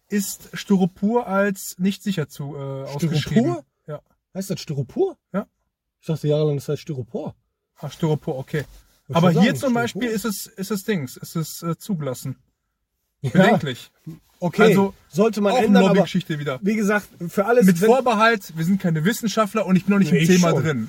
ist 0.08 0.50
Styropor 0.54 1.28
als 1.28 1.76
nicht 1.78 2.04
sicher 2.04 2.30
zu 2.30 2.56
äh. 2.56 2.88
Styropor? 2.88 3.66
Ja. 3.86 4.02
Heißt 4.34 4.50
das 4.50 4.62
Styropor? 4.62 5.18
Ja. 5.34 5.48
Ich 6.04 6.08
dachte 6.08 6.28
jahrelang, 6.28 6.58
das 6.58 6.68
heißt 6.68 6.82
Styropor. 6.82 7.34
Ach, 7.80 7.90
Styropor, 7.90 8.38
okay. 8.38 8.66
Würd 9.08 9.16
Aber 9.18 9.30
hier 9.32 9.36
sagen, 9.40 9.48
zum 9.52 9.58
Styropor. 9.70 9.82
Beispiel 9.82 10.10
ist 10.10 10.26
es, 10.26 10.48
ist 10.48 10.70
es 10.70 10.84
Dings, 10.84 11.16
ist 11.16 11.38
es 11.38 11.64
äh, 11.64 11.78
zugelassen. 11.78 12.36
Ja, 13.22 13.30
Bedenklich. 13.30 13.90
okay. 14.42 14.64
Also, 14.64 14.94
sollte 15.08 15.40
man 15.40 15.54
Auch 15.54 15.58
eine 15.60 15.68
ändern, 15.68 15.84
aber 15.86 15.94
Lobbygeschichte 15.96 16.40
wieder. 16.40 16.60
wie 16.62 16.76
gesagt, 16.76 17.08
für 17.30 17.46
alles, 17.46 17.66
Mit 17.66 17.78
Vorbehalt, 17.80 18.52
wir 18.58 18.66
sind 18.66 18.82
keine 18.82 19.06
Wissenschaftler 19.06 19.66
und 19.66 19.78
ich 19.78 19.86
bin 19.86 19.94
noch 19.94 20.00
nicht 20.00 20.12
Nee, 20.12 20.24
im 20.24 20.28
Thema 20.28 20.50
schon. 20.50 20.62
drin. 20.64 20.88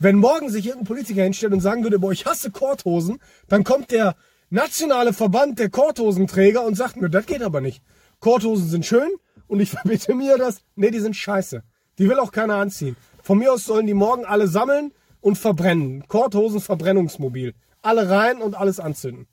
wenn 0.00 0.16
morgen 0.16 0.50
sich 0.50 0.66
irgendein 0.66 0.88
Politiker 0.88 1.22
hinstellt 1.22 1.52
und 1.52 1.60
sagen 1.60 1.84
würde, 1.84 2.00
boah, 2.00 2.10
ich 2.10 2.26
hasse 2.26 2.50
Korthosen, 2.50 3.20
dann 3.46 3.62
kommt 3.62 3.92
der 3.92 4.16
nationale 4.50 5.12
Verband 5.12 5.60
der 5.60 5.70
Korthosenträger 5.70 6.64
und 6.64 6.74
sagt 6.74 6.96
mir, 6.96 7.08
das 7.08 7.26
geht 7.26 7.42
aber 7.42 7.60
nicht. 7.60 7.82
Korthosen 8.18 8.68
sind 8.68 8.84
schön 8.84 9.10
und 9.46 9.60
ich 9.60 9.70
verbitte 9.76 10.12
mir 10.14 10.38
das. 10.38 10.58
Nee, 10.74 10.90
die 10.90 10.98
sind 10.98 11.14
scheiße. 11.14 11.62
Die 11.98 12.08
will 12.08 12.18
auch 12.18 12.32
keiner 12.32 12.56
anziehen. 12.56 12.96
Von 13.26 13.38
mir 13.38 13.52
aus 13.52 13.64
sollen 13.64 13.88
die 13.88 13.94
morgen 13.94 14.24
alle 14.24 14.46
sammeln 14.46 14.92
und 15.20 15.36
verbrennen. 15.36 16.06
Korthosen 16.06 16.60
Verbrennungsmobil. 16.60 17.54
Alle 17.82 18.08
rein 18.08 18.40
und 18.40 18.54
alles 18.54 18.78
anzünden. 18.78 19.26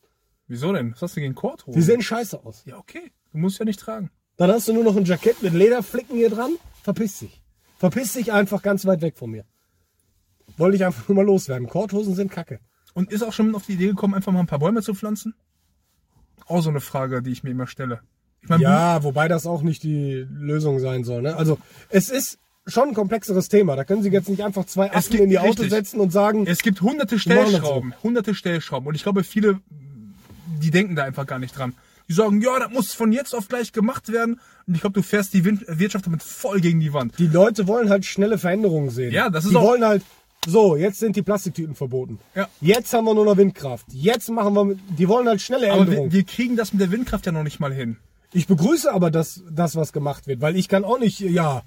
Wieso 0.48 0.74
denn? 0.74 0.94
Was 0.94 1.04
hast 1.04 1.16
du 1.16 1.20
gegen 1.22 1.36
Korthosen? 1.36 1.80
Die 1.80 1.86
sehen 1.86 2.02
scheiße 2.02 2.44
aus. 2.44 2.64
ja, 2.66 2.80
okay. 2.80 3.12
Du 3.32 3.38
musst 3.38 3.60
ja 3.60 3.66
nicht 3.66 3.80
tragen. 3.80 4.10
Dann 4.38 4.50
hast 4.50 4.68
du 4.68 4.74
nur 4.74 4.84
noch 4.84 4.96
ein 4.98 5.06
Jackett 5.06 5.44
mit 5.44 5.54
Lederflicken 5.54 6.18
hier 6.18 6.32
dran. 6.32 6.54
Verpiss 6.82 7.20
dich. 7.20 7.44
Verpiss 7.78 8.14
dich 8.14 8.32
einfach 8.34 8.64
ganz 8.64 8.84
weit 8.88 9.04
weg 9.04 9.16
von 9.16 9.30
mir. 9.30 9.46
Wollte 10.58 10.76
ich 10.76 10.84
einfach 10.84 11.08
nur 11.08 11.18
mal 11.18 11.26
loswerden. 11.26 11.68
Korthosen 11.68 12.16
sind 12.16 12.32
kacke. 12.32 12.62
Und 12.96 13.12
ist 13.12 13.22
auch 13.22 13.32
schon 13.34 13.54
auf 13.54 13.68
die 13.68 13.74
Idee 13.74 13.90
gekommen, 13.90 14.16
einfach 14.16 14.32
mal 14.32 14.40
ein 14.40 14.48
paar 14.48 14.58
Bäume 14.58 14.82
zu 14.82 14.96
pflanzen? 14.96 15.36
Auch 16.48 16.62
so 16.62 16.72
eine 16.72 16.82
Frage, 16.82 17.22
die 17.22 17.32
ich 17.32 17.44
mir 17.44 17.52
immer 17.52 17.68
stelle. 17.68 18.00
Ich 18.42 18.50
meine, 18.50 18.64
Ja, 18.64 19.04
wobei 19.04 19.28
das 19.28 19.46
auch 19.46 19.62
nicht 19.62 19.84
die 19.84 20.26
Lösung 20.32 20.80
sein 20.80 21.04
soll. 21.04 21.22
Ne? 21.22 21.36
Also 21.36 21.60
es 21.90 22.10
ist 22.10 22.40
schon 22.66 22.90
ein 22.90 22.94
komplexeres 22.94 23.50
Thema. 23.50 23.76
Da 23.76 23.84
können 23.84 24.04
Sie 24.04 24.10
jetzt 24.10 24.30
nicht 24.30 24.44
einfach 24.44 24.66
zwei 24.66 24.92
Affen 24.94 25.12
gibt- 25.12 25.24
in 25.24 25.30
die 25.30 25.40
Auto 25.40 25.50
richtig. 25.64 25.70
setzen 25.72 26.00
und 26.00 26.12
sagen, 26.12 26.46
Es 26.48 26.60
gibt 26.62 26.82
hunderte 26.82 27.20
Stellschrauben, 27.20 27.94
hunderte 28.04 28.34
Stellschrauben. 28.36 28.88
Und 28.88 28.96
ich 28.96 29.04
glaube, 29.04 29.24
viele, 29.24 29.60
die 30.62 30.72
denken 30.72 30.96
da 30.96 31.04
einfach 31.04 31.26
gar 31.26 31.40
nicht 31.40 31.58
dran. 31.58 31.74
Die 32.10 32.14
sagen, 32.14 32.42
ja, 32.42 32.60
das 32.60 32.70
muss 32.72 32.94
von 32.94 33.12
jetzt 33.14 33.34
auf 33.34 33.48
gleich 33.48 33.72
gemacht 33.72 34.12
werden. 34.12 34.40
Und 34.68 34.76
ich 34.76 34.82
glaube, 34.82 34.94
du 34.94 35.04
fährst 35.04 35.34
die 35.34 35.44
Wirtschaft 35.46 36.06
damit 36.06 36.22
voll 36.24 36.60
gegen 36.60 36.80
die 36.80 36.94
Wand. 36.94 37.18
die 37.18 37.28
Leute 37.28 37.68
wollen 37.68 37.90
halt 37.90 38.06
schnelle 38.06 38.38
Veränderungen 38.38 38.90
sehen. 38.90 39.12
Ja, 39.14 39.30
das 39.30 39.46
ist 39.46 39.52
die 39.52 39.56
auch- 39.58 39.64
wollen 39.64 39.86
halt, 39.86 40.04
so, 40.46 40.76
jetzt 40.76 41.00
sind 41.00 41.16
die 41.16 41.22
Plastiktüten 41.22 41.76
verboten. 41.76 42.20
Ja. 42.36 42.50
Jetzt 42.60 42.94
haben 42.94 43.06
wir 43.06 43.14
nur 43.14 43.24
noch 43.26 43.38
Windkraft. 43.38 43.86
Jetzt 43.92 44.30
machen 44.30 44.54
wir, 44.54 44.66
mit- 44.66 44.80
die 44.98 45.08
wollen 45.08 45.28
halt 45.30 45.42
schnelle 45.42 45.72
Aber 45.72 45.84
wir, 45.86 45.88
Änderungen. 45.88 46.12
wir 46.12 46.24
kriegen 46.26 46.58
das 46.58 46.74
mit 46.74 46.82
der 46.82 46.92
Windkraft 46.92 47.26
ja 47.26 47.32
noch 47.32 47.44
nicht 47.44 47.62
mal 47.62 47.74
hin. 47.74 47.96
Ich 48.34 48.48
begrüße 48.48 48.92
aber 48.92 49.10
das, 49.12 49.42
das, 49.50 49.76
was 49.78 49.94
gemacht 49.94 50.28
wird, 50.28 50.42
weil 50.42 50.58
ich 50.58 50.68
kann 50.68 50.84
auch 50.84 51.00
nicht, 51.00 51.20
ja, 51.22 51.62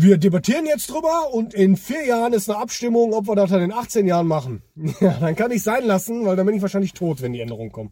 wir 0.00 0.16
debattieren 0.16 0.64
jetzt 0.64 0.90
drüber 0.92 1.32
und 1.32 1.54
in 1.54 1.76
vier 1.76 2.06
Jahren 2.06 2.32
ist 2.32 2.48
eine 2.48 2.60
Abstimmung, 2.60 3.12
ob 3.12 3.26
wir 3.26 3.34
das 3.34 3.50
dann 3.50 3.62
in 3.62 3.72
18 3.72 4.06
Jahren 4.06 4.28
machen. 4.28 4.62
Ja, 5.00 5.16
dann 5.18 5.34
kann 5.34 5.50
ich 5.50 5.64
sein 5.64 5.84
lassen, 5.84 6.24
weil 6.24 6.36
dann 6.36 6.46
bin 6.46 6.54
ich 6.54 6.62
wahrscheinlich 6.62 6.92
tot, 6.92 7.20
wenn 7.20 7.32
die 7.32 7.40
Änderungen 7.40 7.72
kommen. 7.72 7.90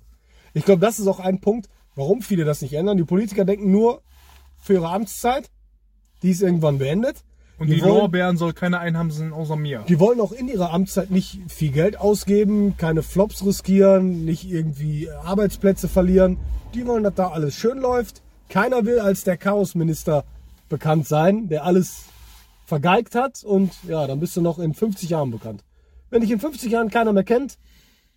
Ich 0.55 0.65
glaube, 0.65 0.81
das 0.81 1.01
ist 1.01 1.09
auch 1.09 1.19
ein 1.19 1.41
Punkt, 1.41 1.69
warum 1.97 2.23
viele 2.23 2.45
das 2.45 2.63
nicht 2.63 2.75
ändern. 2.75 2.97
Die 2.97 3.05
Politiker 3.05 3.45
denken 3.45 3.73
nur 3.73 4.03
für 4.61 4.75
ihre 4.75 4.89
Amtszeit, 4.89 5.51
die 6.23 6.31
ist 6.31 6.43
irgendwann 6.43 6.79
beendet. 6.79 7.25
Und 7.59 7.69
die, 7.69 7.77
die 7.77 7.83
wollen, 7.83 7.99
Lorbeeren 7.99 8.37
soll 8.37 8.53
keine 8.53 8.79
einhamsen 8.79 9.33
außer 9.33 9.57
mir. 9.57 9.85
die 9.89 9.99
wollen 9.99 10.21
auch 10.21 10.33
in 10.33 10.47
ihrer 10.47 10.73
Amtszeit 10.73 11.11
nicht 11.11 11.41
viel 11.49 11.73
Geld 11.73 11.99
ausgeben, 11.99 12.77
keine 12.77 13.03
Flops 13.03 13.45
riskieren, 13.45 14.25
nicht 14.25 14.49
irgendwie 14.49 15.11
Arbeitsplätze 15.11 15.89
verlieren. 15.89 16.39
Die 16.75 16.87
wollen, 16.87 17.03
dass 17.03 17.15
da 17.15 17.29
alles 17.29 17.57
schön 17.57 17.79
läuft. 17.79 18.23
Keiner 18.49 18.85
will 18.85 19.01
als 19.01 19.25
der 19.25 19.37
Chaosminister 19.37 20.25
bekannt 20.69 21.07
sein, 21.07 21.49
der 21.49 21.65
alles 21.65 22.07
vergeigt 22.65 23.15
hat 23.15 23.45
und 23.45 23.73
ja, 23.85 24.07
dann 24.07 24.21
bist 24.21 24.37
du 24.37 24.41
noch 24.41 24.59
in 24.59 24.75
50 24.75 25.11
Jahren 25.11 25.31
bekannt. 25.31 25.65
Wenn 26.11 26.21
dich 26.21 26.31
in 26.31 26.41
50 26.41 26.71
Jahren 26.71 26.91
keiner 26.91 27.13
mehr 27.13 27.25
kennt, 27.25 27.59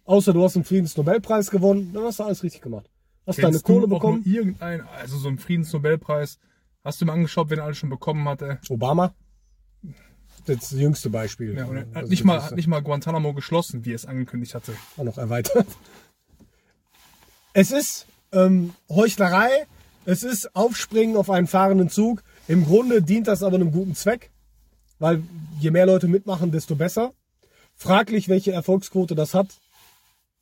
außer 0.05 0.33
du 0.33 0.43
hast 0.43 0.55
einen 0.55 0.65
Friedensnobelpreis 0.65 1.51
gewonnen, 1.51 1.91
dann 1.93 2.03
hast 2.03 2.19
du 2.19 2.23
alles 2.23 2.43
richtig 2.43 2.61
gemacht. 2.61 2.89
Hast 3.27 3.37
deine 3.39 3.51
Kennst 3.51 3.65
Kohle 3.65 3.87
du 3.87 3.95
auch 3.95 3.99
bekommen. 3.99 4.23
Nur 4.25 4.35
irgendein, 4.35 4.81
also 4.87 5.17
so 5.17 5.27
einen 5.27 5.37
Friedensnobelpreis. 5.37 6.39
Hast 6.83 7.01
du 7.01 7.05
mal 7.05 7.13
angeschaut, 7.13 7.49
wen 7.49 7.59
er 7.59 7.65
alles 7.65 7.77
schon 7.77 7.89
bekommen 7.89 8.27
hatte? 8.27 8.59
Obama? 8.69 9.13
Das 10.45 10.71
jüngste 10.71 11.09
Beispiel. 11.09 11.55
Ja, 11.55 11.67
hat 11.67 11.87
Also 11.93 12.09
nicht 12.09 12.23
mal, 12.23 12.41
hat 12.41 12.55
nicht 12.55 12.67
mal 12.67 12.81
Guantanamo 12.81 13.33
geschlossen, 13.33 13.85
wie 13.85 13.91
er 13.91 13.95
es 13.95 14.05
angekündigt 14.05 14.55
hatte. 14.55 14.73
auch 14.97 15.03
noch 15.03 15.17
erweitert. 15.17 15.67
Es 17.53 17.71
ist 17.71 18.07
ähm, 18.31 18.73
Heuchlerei, 18.89 19.49
es 20.05 20.23
ist 20.23 20.55
Aufspringen 20.55 21.17
auf 21.17 21.29
einen 21.29 21.47
fahrenden 21.47 21.89
Zug. 21.89 22.23
Im 22.49 22.65
Grunde 22.65 23.03
dient 23.03 23.27
das 23.27 23.43
aber 23.43 23.57
einem 23.57 23.71
guten 23.71 23.93
Zweck, 23.93 24.31
weil 24.97 25.21
je 25.59 25.69
mehr 25.69 25.85
Leute 25.85 26.07
mitmachen, 26.07 26.51
desto 26.51 26.75
besser. 26.75 27.13
Fraglich, 27.75 28.27
welche 28.27 28.51
Erfolgsquote 28.51 29.13
das 29.13 29.35
hat, 29.35 29.59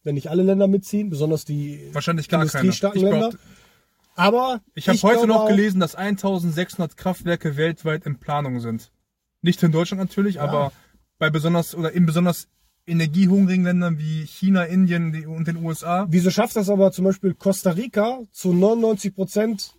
wenn 0.03 0.15
nicht 0.15 0.29
alle 0.29 0.43
Länder 0.43 0.67
mitziehen, 0.67 1.09
besonders 1.09 1.43
die 1.43 1.89
Wahrscheinlich 1.91 2.29
gar 2.29 2.39
keine. 2.39 2.49
industriestarken 2.49 2.97
Ich, 2.97 3.03
Länder. 3.03 3.31
Aber 4.15 4.61
ich 4.73 4.87
habe 4.87 4.97
heute 5.01 5.27
noch 5.27 5.49
gelesen, 5.49 5.81
dass 5.81 5.95
1600 5.95 6.95
Kraftwerke 6.95 7.57
weltweit 7.57 8.05
in 8.05 8.17
Planung 8.17 8.61
sind. 8.61 8.89
Nicht 9.41 9.61
in 9.61 9.73
Deutschland 9.73 9.99
natürlich, 10.01 10.39
aber 10.39 10.71
bei 11.19 11.29
besonders 11.29 11.75
oder 11.75 11.91
in 11.91 12.05
besonders 12.05 12.47
energiehungrigen 12.85 13.65
Ländern 13.65 13.97
wie 13.99 14.25
China, 14.25 14.63
Indien 14.63 15.11
die- 15.11 15.25
und 15.25 15.45
den 15.45 15.57
USA. 15.57 16.07
Wieso 16.09 16.31
schafft 16.31 16.55
das 16.55 16.69
aber 16.69 16.93
zum 16.93 17.03
Beispiel 17.03 17.33
Costa 17.33 17.71
Rica 17.71 18.21
zu 18.31 18.53
99 18.53 19.13
Prozent 19.13 19.76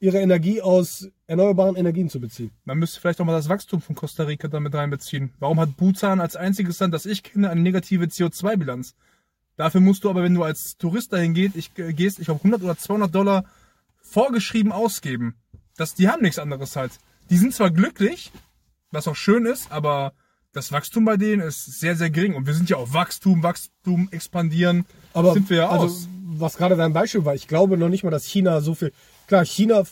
ihre 0.00 0.18
Energie 0.18 0.60
aus 0.62 1.08
erneuerbaren 1.26 1.76
Energien 1.76 2.08
zu 2.08 2.20
beziehen? 2.20 2.50
Man 2.64 2.78
müsste 2.78 3.00
vielleicht 3.00 3.20
auch 3.20 3.24
mal 3.24 3.32
das 3.32 3.48
Wachstum 3.48 3.80
von 3.80 3.94
Costa 3.94 4.24
Rica 4.24 4.48
damit 4.48 4.74
reinbeziehen. 4.74 5.32
Warum 5.38 5.60
hat 5.60 5.76
Bhutan 5.76 6.20
als 6.20 6.36
einziges 6.36 6.80
Land, 6.80 6.92
das 6.94 7.06
ich 7.06 7.22
kenne, 7.22 7.50
eine 7.50 7.60
negative 7.60 8.06
CO2-Bilanz? 8.06 8.94
Dafür 9.56 9.82
musst 9.82 10.04
du 10.04 10.10
aber, 10.10 10.22
wenn 10.22 10.34
du 10.34 10.42
als 10.42 10.78
Tourist 10.78 11.12
dahin 11.12 11.34
geht, 11.34 11.54
ich, 11.54 11.70
äh, 11.76 11.92
gehst, 11.92 12.18
ich 12.18 12.24
glaube 12.24 12.40
100 12.40 12.62
oder 12.62 12.78
200 12.78 13.14
Dollar 13.14 13.44
vorgeschrieben 14.00 14.72
ausgeben. 14.72 15.34
Das, 15.76 15.94
die 15.94 16.08
haben 16.08 16.22
nichts 16.22 16.38
anderes 16.38 16.76
halt. 16.76 16.92
Die 17.28 17.36
sind 17.36 17.54
zwar 17.54 17.70
glücklich, 17.70 18.32
was 18.90 19.06
auch 19.06 19.16
schön 19.16 19.44
ist, 19.46 19.70
aber 19.70 20.14
das 20.52 20.72
Wachstum 20.72 21.04
bei 21.04 21.16
denen 21.16 21.42
ist 21.42 21.78
sehr, 21.78 21.94
sehr 21.94 22.10
gering. 22.10 22.34
Und 22.34 22.46
wir 22.46 22.54
sind 22.54 22.70
ja 22.70 22.76
auf 22.76 22.92
Wachstum, 22.92 23.42
Wachstum, 23.42 24.08
expandieren. 24.10 24.84
Aber 25.12 25.34
sind 25.34 25.48
wir 25.50 25.58
ja 25.58 25.68
also, 25.68 25.84
aus. 25.84 26.08
was 26.24 26.56
gerade 26.56 26.76
dein 26.76 26.92
Beispiel 26.92 27.24
war, 27.24 27.34
ich 27.34 27.46
glaube 27.46 27.76
noch 27.76 27.88
nicht 27.88 28.02
mal, 28.02 28.10
dass 28.10 28.24
China 28.24 28.60
so 28.60 28.74
viel. 28.74 28.92
Klar, 29.30 29.44
China 29.44 29.84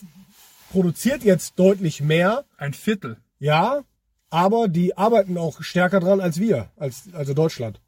produziert 0.69 1.23
jetzt 1.23 1.57
deutlich 1.57 2.01
mehr, 2.01 2.43
Ein 2.57 2.73
Viertel. 2.73 3.15
ja, 3.39 3.83
aber 4.29 4.67
die 4.67 4.97
arbeiten 4.97 5.37
auch 5.37 5.61
stärker 5.61 6.01
dran 6.01 6.19
als 6.19 6.41
wir, 6.41 6.67
als 6.75 7.03
also 7.13 7.33
Deutschland. 7.33 7.79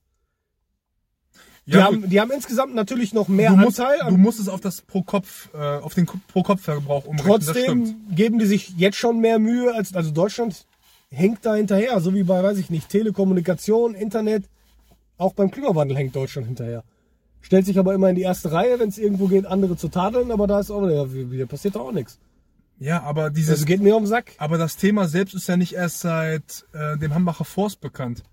Die, 1.66 1.74
Ja, 1.74 1.84
haben, 1.84 2.10
die 2.10 2.22
haben 2.22 2.32
insgesamt 2.32 2.74
natürlich 2.74 3.14
noch 3.14 3.28
mehr 3.28 3.50
du, 3.50 3.58
musst, 3.58 3.82
Anteil. 3.82 4.00
du 4.08 4.16
musst 4.16 4.40
es 4.40 4.48
auf 4.48 4.62
das 4.62 4.82
pro 4.82 5.04
Kopf, 5.04 5.50
äh, 5.54 5.58
auf 5.58 5.94
den 5.94 6.06
pro 6.06 6.42
Kopf 6.42 6.62
Verbrauch 6.62 7.04
umrechnen. 7.04 7.42
Trotzdem 7.42 7.96
geben 8.16 8.40
die 8.40 8.46
sich 8.46 8.70
jetzt 8.78 8.96
schon 8.96 9.20
mehr 9.20 9.38
Mühe 9.38 9.76
als 9.76 9.94
also 9.94 10.12
Deutschland 10.12 10.66
hängt 11.10 11.46
da 11.46 11.56
hinterher, 11.56 12.00
so 12.00 12.16
wie 12.16 12.24
bei 12.24 12.42
weiß 12.42 12.60
ich 12.60 12.70
nicht 12.70 12.88
Telekommunikation, 12.88 13.94
Internet, 13.94 14.46
auch 15.18 15.34
beim 15.34 15.52
Klimawandel 15.52 15.98
hängt 15.98 16.16
Deutschland 16.16 16.48
hinterher. 16.48 16.86
Stellt 17.42 17.66
sich 17.66 17.78
aber 17.80 17.94
immer 17.94 18.10
in 18.10 18.16
die 18.16 18.22
erste 18.22 18.52
Reihe, 18.52 18.80
wenn 18.80 18.90
es 18.90 18.98
irgendwo 18.98 19.28
geht, 19.28 19.46
andere 19.46 19.76
zu 19.76 19.90
tadeln, 19.90 20.32
aber 20.32 20.48
da 20.48 20.60
ist 20.60 20.72
auch 20.72 20.82
wieder, 20.84 21.12
wieder 21.32 21.46
passiert 21.48 21.76
doch 21.76 21.88
auch 21.88 21.92
nichts. 21.92 22.20
Ja, 22.80 23.04
aber 23.04 23.30
dieses, 23.30 23.60
Das 23.60 23.66
geht 23.66 23.82
mir 23.82 23.96
um 23.96 24.04
den 24.04 24.10
Sack. 24.10 24.34
aber 24.38 24.58
das 24.58 24.76
Thema 24.78 25.08
selbst 25.08 25.36
ist 25.36 25.48
ja 25.48 25.58
nicht 25.58 25.74
erst 25.74 26.00
seit 26.00 26.66
äh, 26.74 26.98
dem 26.98 27.14
Hambacher 27.14 27.46
Forst 27.46 27.80
bekannt. 27.82 28.24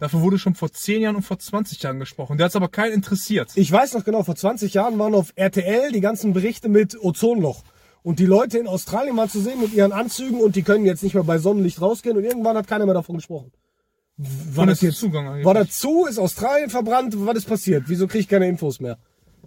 Dafür 0.00 0.20
wurde 0.20 0.38
schon 0.38 0.54
vor 0.56 0.72
10 0.72 1.02
Jahren 1.02 1.16
und 1.16 1.22
vor 1.22 1.38
20 1.38 1.80
Jahren 1.82 1.98
gesprochen. 2.00 2.36
Der 2.36 2.46
hat 2.46 2.50
es 2.50 2.56
aber 2.56 2.68
keinen 2.68 2.92
interessiert. 2.92 3.52
Ich 3.54 3.70
weiß 3.70 3.94
noch 3.94 4.04
genau, 4.04 4.22
vor 4.24 4.34
20 4.34 4.74
Jahren 4.74 4.98
waren 4.98 5.14
auf 5.14 5.32
RTL 5.36 5.92
die 5.92 6.00
ganzen 6.00 6.32
Berichte 6.32 6.68
mit 6.68 6.96
Ozonloch. 7.00 7.62
Und 8.02 8.18
die 8.18 8.26
Leute 8.26 8.58
in 8.58 8.66
Australien 8.66 9.16
waren 9.16 9.30
zu 9.30 9.40
sehen 9.40 9.60
mit 9.60 9.72
ihren 9.72 9.92
Anzügen 9.92 10.40
und 10.40 10.56
die 10.56 10.62
können 10.62 10.84
jetzt 10.84 11.02
nicht 11.02 11.14
mehr 11.14 11.24
bei 11.24 11.38
Sonnenlicht 11.38 11.80
rausgehen 11.80 12.16
und 12.16 12.24
irgendwann 12.24 12.56
hat 12.56 12.66
keiner 12.66 12.84
mehr 12.84 12.94
davon 12.94 13.16
gesprochen. 13.16 13.50
War 14.16 14.66
das 14.66 14.80
jetzt 14.80 14.98
Zugang 14.98 15.28
eigentlich. 15.28 15.44
War 15.44 15.54
das 15.54 15.78
zu? 15.78 16.06
Ist 16.06 16.18
Australien 16.18 16.70
verbrannt? 16.70 17.14
Was 17.16 17.36
ist 17.36 17.48
passiert? 17.48 17.84
Wieso 17.86 18.06
kriege 18.06 18.20
ich 18.20 18.28
keine 18.28 18.48
Infos 18.48 18.80
mehr? 18.80 18.98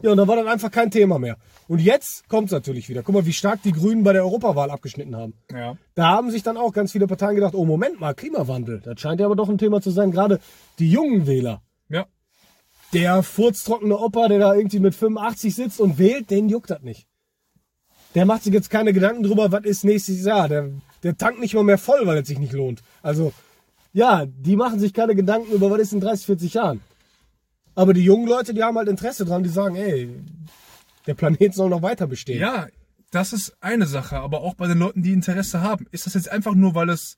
Ja, 0.02 0.12
und 0.12 0.18
dann 0.18 0.28
war 0.28 0.36
das 0.36 0.46
einfach 0.46 0.70
kein 0.70 0.92
Thema 0.92 1.18
mehr. 1.18 1.38
Und 1.68 1.80
jetzt 1.80 2.28
kommt 2.30 2.48
es 2.48 2.52
natürlich 2.52 2.88
wieder. 2.88 3.02
Guck 3.02 3.16
mal, 3.16 3.26
wie 3.26 3.34
stark 3.34 3.62
die 3.64 3.72
Grünen 3.72 4.04
bei 4.04 4.14
der 4.14 4.24
Europawahl 4.24 4.70
abgeschnitten 4.70 5.16
haben. 5.16 5.34
Ja. 5.52 5.76
Da 5.96 6.10
haben 6.10 6.30
sich 6.30 6.44
dann 6.44 6.58
auch 6.58 6.72
ganz 6.72 6.92
viele 6.92 7.08
Parteien 7.08 7.36
gedacht, 7.36 7.56
oh 7.56 7.66
Moment 7.66 8.00
mal, 8.00 8.14
Klimawandel. 8.14 8.82
Das 8.82 9.00
scheint 9.00 9.20
ja 9.20 9.26
aber 9.26 9.36
doch 9.36 9.50
ein 9.50 9.58
Thema 9.58 9.82
zu 9.82 9.90
sein. 9.90 10.12
Gerade 10.12 10.40
die 10.80 10.92
jungen 10.92 11.26
Wähler. 11.26 11.62
Ja. 11.90 12.06
Der 12.94 13.24
furztrockene 13.24 13.98
Opa, 13.98 14.28
der 14.28 14.40
da 14.40 14.54
irgendwie 14.54 14.80
mit 14.80 14.96
85 14.96 15.56
sitzt 15.56 15.82
und 15.82 15.98
wählt, 15.98 16.30
den 16.30 16.48
juckt 16.50 16.70
das 16.70 16.82
nicht. 16.82 17.08
Der 18.16 18.26
macht 18.26 18.44
sich 18.44 18.54
jetzt 18.54 18.70
keine 18.70 18.94
Gedanken 18.94 19.24
drüber, 19.24 19.52
was 19.52 19.66
ist 19.66 19.84
nächstes 19.84 20.24
Jahr. 20.24 20.48
Der, 20.48 20.70
der 21.04 21.18
tankt 21.18 21.40
nicht 21.40 21.54
mal 21.54 21.64
mehr 21.64 21.78
voll, 21.78 22.06
weil 22.06 22.18
es 22.18 22.28
sich 22.28 22.40
nicht 22.40 22.54
lohnt. 22.54 22.82
Also, 23.02 23.34
ja, 23.98 24.26
die 24.28 24.56
machen 24.56 24.80
sich 24.80 24.94
keine 24.94 25.16
Gedanken 25.16 25.52
über, 25.52 25.72
was 25.72 25.80
ist 25.82 25.94
in 25.94 26.00
30, 26.02 26.26
40 26.28 26.54
Jahren. 26.54 26.82
Aber 27.74 27.94
die 27.94 28.04
jungen 28.04 28.28
Leute, 28.28 28.54
die 28.54 28.62
haben 28.64 28.78
halt 28.78 28.88
Interesse 28.90 29.26
dran, 29.26 29.42
die 29.44 29.50
sagen, 29.50 29.76
ey, 29.76 30.10
der 31.08 31.16
Planet 31.16 31.54
soll 31.56 31.70
noch 31.70 31.82
weiter 31.82 32.06
bestehen. 32.06 32.40
Ja, 32.40 32.68
das 33.12 33.34
ist 33.34 33.56
eine 33.60 33.88
Sache, 33.88 34.18
aber 34.20 34.42
auch 34.42 34.54
bei 34.54 34.68
den 34.68 34.78
Leuten, 34.78 35.02
die 35.02 35.14
Interesse 35.14 35.62
haben. 35.62 35.88
Ist 35.92 36.06
das 36.06 36.14
jetzt 36.14 36.30
einfach 36.30 36.54
nur, 36.54 36.76
weil 36.76 36.90
es 36.90 37.18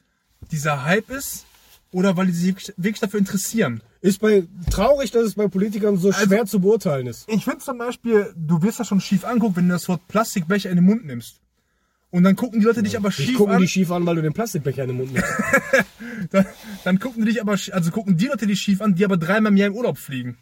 dieser 0.52 0.86
Hype 0.86 1.10
ist 1.10 1.46
oder 1.92 2.16
weil 2.16 2.28
die 2.28 2.32
sich 2.34 2.74
wirklich- 2.78 3.00
dafür 3.02 3.20
interessieren? 3.20 3.82
Ist 4.02 4.22
bei, 4.22 4.48
traurig, 4.72 5.12
dass 5.12 5.24
es 5.24 5.36
bei 5.36 5.48
Politikern 5.50 5.98
so 5.98 6.10
Also- 6.10 6.26
schwer 6.28 6.46
zu 6.46 6.62
beurteilen 6.62 7.08
ist. 7.08 7.28
Ich 7.28 7.44
finde 7.44 7.60
zum 7.60 7.78
Beispiel, 7.78 8.34
du 8.38 8.62
wirst 8.62 8.80
das 8.80 8.88
schon 8.88 9.02
schief 9.02 9.26
angucken, 9.26 9.58
wenn 9.58 9.68
du 9.68 9.74
das 9.74 9.90
Wort 9.90 10.08
Plastikbecher 10.08 10.70
in 10.70 10.78
den 10.78 10.86
Mund 10.86 11.06
nimmst. 11.06 11.42
Und 12.12 12.24
dann 12.24 12.36
gucken 12.36 12.60
die 12.60 12.66
Leute 12.66 12.82
dich 12.82 12.98
aber 12.98 13.12
schief 13.12 13.38
gucken 13.38 13.56
an. 13.56 13.62
die 13.62 13.68
schief 13.68 13.92
an, 13.92 14.06
weil 14.06 14.16
du 14.16 14.22
den 14.24 14.34
Plastikbecher 14.34 14.84
in 14.84 14.89
den 14.89 14.98
Mund 14.98 15.13
nimmst. 15.13 15.30
Dann, 16.32 16.46
dann 16.84 17.00
gucken 17.00 17.24
die 17.24 17.32
dich 17.32 17.42
aber, 17.42 17.54
also 17.54 17.92
gucken 17.92 18.18
die 18.18 18.28
Leute 18.28 18.46
dich 18.46 18.60
schief 18.60 18.82
an, 18.82 18.94
die 18.94 19.06
aber 19.06 19.16
dreimal 19.16 19.51
im 19.51 19.58
Jahr 19.58 19.70
im 19.70 19.75
Urlaub 19.75 19.98
fliegen. 19.98 20.38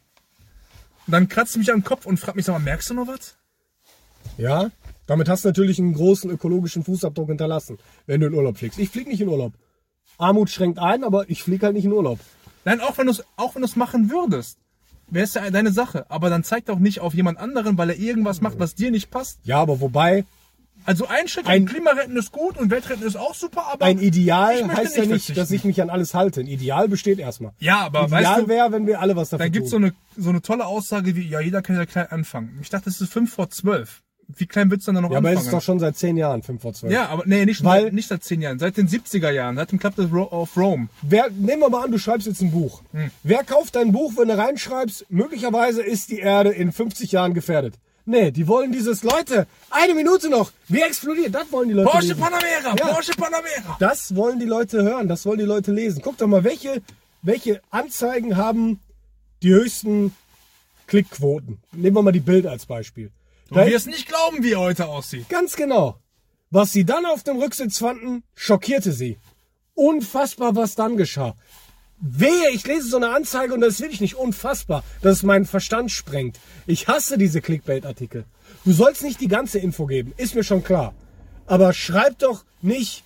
Und 1.05 1.11
dann 1.13 1.29
kratzt 1.29 1.55
du 1.55 1.59
mich 1.59 1.71
am 1.71 1.83
Kopf 1.83 2.05
und 2.05 2.19
fragt 2.19 2.35
mich, 2.35 2.45
sag 2.45 2.53
mal, 2.53 2.59
merkst 2.59 2.89
du 2.89 2.93
noch 2.95 3.07
was? 3.07 3.37
Ja, 4.37 4.71
damit 5.05 5.29
hast 5.29 5.45
du 5.45 5.49
natürlich 5.49 5.79
einen 5.79 5.93
großen 5.93 6.29
ökologischen 6.29 6.83
Fußabdruck 6.83 7.29
hinterlassen, 7.29 7.77
wenn 8.07 8.19
du 8.19 8.27
in 8.27 8.33
Urlaub 8.33 8.57
fliegst. 8.57 8.79
Ich 8.79 8.89
flieg 8.89 9.07
nicht 9.07 9.21
in 9.21 9.29
Urlaub. 9.29 9.53
Armut 10.17 10.49
schränkt 10.49 10.79
ein, 10.79 11.03
aber 11.03 11.29
ich 11.29 11.43
flieg 11.43 11.63
halt 11.63 11.73
nicht 11.73 11.85
in 11.85 11.93
Urlaub. 11.93 12.19
Nein, 12.65 12.81
auch 12.81 12.97
wenn 12.97 13.05
du 13.05 13.11
es 13.13 13.23
auch 13.37 13.55
wenn 13.55 13.61
du 13.61 13.67
es 13.67 13.75
machen 13.77 14.09
würdest, 14.09 14.57
wäre 15.09 15.23
es 15.23 15.33
ja 15.35 15.49
deine 15.49 15.71
Sache. 15.71 16.09
Aber 16.09 16.29
dann 16.29 16.43
zeig 16.43 16.65
doch 16.65 16.79
nicht 16.79 16.99
auf 16.99 17.13
jemand 17.13 17.37
anderen, 17.37 17.77
weil 17.77 17.91
er 17.91 17.97
irgendwas 17.97 18.41
macht, 18.41 18.59
was 18.59 18.75
dir 18.75 18.91
nicht 18.91 19.09
passt. 19.09 19.39
Ja, 19.43 19.59
aber 19.59 19.79
wobei, 19.79 20.25
Also 20.87 21.05
ein 21.07 21.27
Schritt 21.27 21.45
Ein- 21.47 21.63
ein 21.63 21.65
Klimaretten 21.67 22.15
ist 22.17 22.31
gut 22.31 22.57
und 22.57 22.71
Weltretten 22.71 23.03
ist 23.05 23.17
auch 23.17 23.35
super, 23.35 23.65
aber 23.71 23.85
ein 23.85 23.99
Ideal 23.99 24.53
heißt 24.67 24.95
ja 24.95 25.01
nicht 25.03 25.11
nicht, 25.11 25.25
verzichten. 25.25 25.35
dass 25.35 25.51
ich 25.51 25.63
mich 25.65 25.81
an 25.81 25.89
alles 25.89 26.13
halte. 26.13 26.39
Ein 26.39 26.47
Ideal 26.47 26.87
besteht 26.87 27.19
erstmal. 27.19 27.51
ja, 27.59 27.79
aber 27.81 28.05
Ideal 28.05 28.23
weißt 28.23 28.41
du, 28.41 28.47
wäre, 28.47 28.71
wenn 28.71 28.87
wir 28.87 29.01
alle 29.01 29.15
was 29.15 29.29
dafür 29.29 29.45
da 29.45 29.49
gibt's 29.49 29.69
so 29.69 29.75
eine 29.77 29.93
so 30.15 30.29
eine 30.29 30.41
tolle 30.41 30.65
Aussage 30.65 31.15
wie 31.15 31.27
ja 31.27 31.39
jeder 31.41 31.61
kann 31.61 31.75
ja 31.75 31.85
klein 31.85 32.07
anfangen. 32.09 32.57
Ich 32.61 32.69
dachte, 32.69 32.89
es 32.89 32.99
ist 33.01 33.11
fünf 33.13 33.33
vor 33.33 33.49
zwölf. 33.49 34.01
Wie 34.35 34.45
klein 34.45 34.69
wird's 34.71 34.83
dann 34.85 34.95
da 34.95 35.01
noch 35.01 35.11
ja, 35.11 35.17
aber 35.19 35.29
anfangen? 35.29 35.39
es 35.41 35.45
ist 35.47 35.53
doch 35.53 35.61
schon 35.61 35.79
seit 35.79 35.95
zehn 35.97 36.17
Jahren, 36.17 36.41
fünf 36.43 36.61
vor 36.61 36.73
zwölf. 36.73 36.91
ja, 36.91 37.07
aber 37.07 37.23
nee, 37.25 37.45
nicht, 37.45 37.63
Weil- 37.63 37.91
nicht 37.93 38.09
seit 38.09 38.23
zehn 38.25 38.41
Jahren, 38.41 38.59
seit 38.59 38.75
den 38.75 38.87
70er 38.89 39.29
Jahren, 39.31 39.55
seit 39.55 39.71
dem 39.71 39.79
Club 39.79 39.97
of 40.31 40.57
Rome. 40.57 40.89
Wer, 41.01 41.29
nehmen 41.31 41.61
wir 41.61 41.69
mal 41.69 41.85
an, 41.85 41.91
du 41.91 41.97
schreibst 41.97 42.27
jetzt 42.27 42.41
ein 42.41 42.51
Buch. 42.51 42.81
Hm. 42.91 43.09
Wer 43.23 43.43
kauft 43.45 43.75
dein 43.77 43.93
Buch, 43.93 44.13
wenn 44.17 44.27
du 44.27 44.37
reinschreibst, 44.37 45.05
möglicherweise 45.09 45.81
ist 45.81 46.09
die 46.11 46.19
Erde 46.19 46.49
in 46.51 46.71
50 46.73 47.11
Jahren 47.13 47.33
gefährdet? 47.33 47.75
Nee, 48.09 48.31
die 48.31 48.47
wollen 48.47 48.71
dieses, 48.71 49.03
Leute, 49.03 49.47
eine 49.69 49.93
Minute 49.93 50.29
noch, 50.29 50.53
wir 50.69 50.85
explodieren, 50.85 51.33
das 51.33 51.51
wollen 51.51 51.67
die 51.67 51.73
Leute 51.73 51.89
Porsche 51.91 52.07
lesen. 52.07 52.19
Panamera, 52.21 52.75
Ja. 52.77 52.93
Porsche 52.93 53.11
Panamera. 53.11 53.75
Das 53.81 54.15
wollen 54.15 54.39
die 54.39 54.45
Leute 54.45 54.81
hören, 54.81 55.09
das 55.09 55.25
wollen 55.25 55.39
die 55.39 55.45
Leute 55.45 55.73
lesen. 55.73 56.01
Guck 56.01 56.17
doch 56.17 56.27
mal, 56.27 56.45
welche, 56.45 56.81
welche 57.21 57.61
Anzeigen 57.69 58.37
haben 58.37 58.79
die 59.43 59.49
höchsten 59.49 60.15
Klickquoten? 60.87 61.59
Nehmen 61.73 61.97
wir 61.97 62.01
mal 62.01 62.13
die 62.13 62.21
Bild 62.21 62.47
als 62.47 62.65
Beispiel. 62.65 63.11
Du 63.49 63.55
Da 63.55 63.67
wirst 63.67 63.87
nicht 63.87 64.07
glauben, 64.07 64.41
wie 64.41 64.53
er 64.53 64.61
heute 64.61 64.87
aussieht. 64.87 65.27
Ganz 65.27 65.57
genau. 65.57 65.99
Was 66.49 66.71
sie 66.71 66.85
dann 66.85 67.05
auf 67.05 67.23
dem 67.23 67.37
Rücksitz 67.41 67.77
fanden, 67.77 68.23
schockierte 68.35 68.93
sie. 68.93 69.17
Unfassbar, 69.73 70.55
was 70.55 70.75
dann 70.75 70.95
geschah. 70.95 71.35
Wehe, 71.99 72.51
ich 72.51 72.65
lese 72.67 72.87
so 72.89 72.97
eine 72.97 73.09
Anzeige 73.09 73.53
und 73.53 73.61
das 73.61 73.75
ist 73.75 73.81
wirklich 73.81 74.01
nicht 74.01 74.15
unfassbar, 74.15 74.83
dass 75.01 75.17
es 75.17 75.23
meinen 75.23 75.45
Verstand 75.45 75.91
sprengt. 75.91 76.39
Ich 76.67 76.87
hasse 76.87 77.17
diese 77.17 77.41
Clickbait-Artikel. 77.41 78.25
Du 78.65 78.71
sollst 78.71 79.03
nicht 79.03 79.19
die 79.19 79.27
ganze 79.27 79.57
Info 79.57 79.87
geben, 79.87 80.13
ist 80.17 80.35
mir 80.35 80.43
schon 80.43 80.63
klar. 80.63 80.93
Aber 81.47 81.73
schreib 81.73 82.19
doch 82.19 82.45
nicht, 82.61 83.03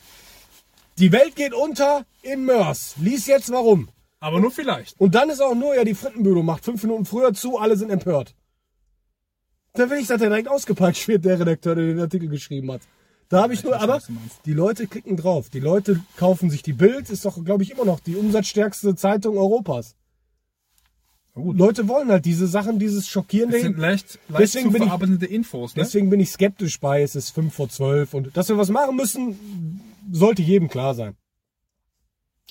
die 0.98 1.12
Welt 1.12 1.36
geht 1.36 1.54
unter 1.54 2.06
in 2.22 2.44
Mörs. 2.44 2.96
Lies 3.00 3.28
jetzt 3.28 3.52
warum. 3.52 3.90
Aber 4.20 4.40
nur 4.40 4.52
vielleicht. 4.52 5.00
Und 5.00 5.16
dann 5.16 5.30
ist 5.30 5.42
auch 5.42 5.56
nur, 5.56 5.76
ja, 5.76 5.84
die 5.84 5.96
Frittenbüro 5.96 6.44
macht 6.44 6.66
fünf 6.66 6.84
Minuten 6.84 7.06
früher 7.06 7.34
zu, 7.34 7.58
alle 7.58 7.78
sind 7.78 7.92
empört. 7.92 8.36
Da 9.74 9.90
will 9.90 10.00
ich, 10.00 10.08
dass 10.08 10.22
er 10.22 10.28
direkt 10.28 10.50
ausgepeitscht 10.50 11.08
wird, 11.08 11.24
der 11.24 11.40
Redakteur, 11.40 11.76
der 11.76 11.86
den 11.86 12.00
Artikel 12.00 12.28
geschrieben 12.28 12.72
hat. 12.72 12.82
Da 13.32 13.42
habe 13.44 13.54
ich 13.54 13.64
nur, 13.64 13.80
aber 13.80 14.02
die 14.46 14.54
Leute 14.54 14.88
klicken 14.88 15.16
drauf. 15.18 15.50
Die 15.50 15.60
Leute 15.62 16.02
kaufen 16.18 16.50
sich 16.50 16.64
die 16.64 16.74
Bild, 16.74 17.10
ist 17.10 17.24
doch, 17.26 17.44
glaube 17.44 17.64
ich, 17.64 17.72
immer 17.72 17.86
noch 17.86 18.00
die 18.02 18.16
umsatzstärkste 18.18 18.94
Zeitung 18.96 19.38
Europas. 19.38 19.96
Gut. 21.34 21.58
Leute 21.58 21.88
wollen 21.88 22.10
halt 22.10 22.26
diese 22.26 22.46
Sachen, 22.46 22.78
dieses 22.78 23.08
schockierende. 23.08 23.56
Das 23.56 23.64
sind 23.64 23.78
leicht, 23.78 24.20
leicht 24.28 24.42
Deswegen 24.42 24.66
zu 24.66 24.74
bin 24.74 24.82
ich- 24.82 24.88
verarbeitende 24.90 25.26
Infos, 25.28 25.76
ne? 25.78 25.84
Deswegen 25.84 26.10
bin 26.10 26.20
ich 26.20 26.30
skeptisch 26.30 26.78
bei, 26.82 27.02
es 27.04 27.16
ist 27.16 27.30
5 27.30 27.54
vor 27.54 27.70
12 27.70 28.14
und 28.14 28.36
dass 28.36 28.50
wir 28.50 28.58
was 28.58 28.68
machen 28.70 28.98
müssen, 28.98 29.80
sollte 30.12 30.42
jedem 30.42 30.68
klar 30.68 30.94
sein. 30.94 31.16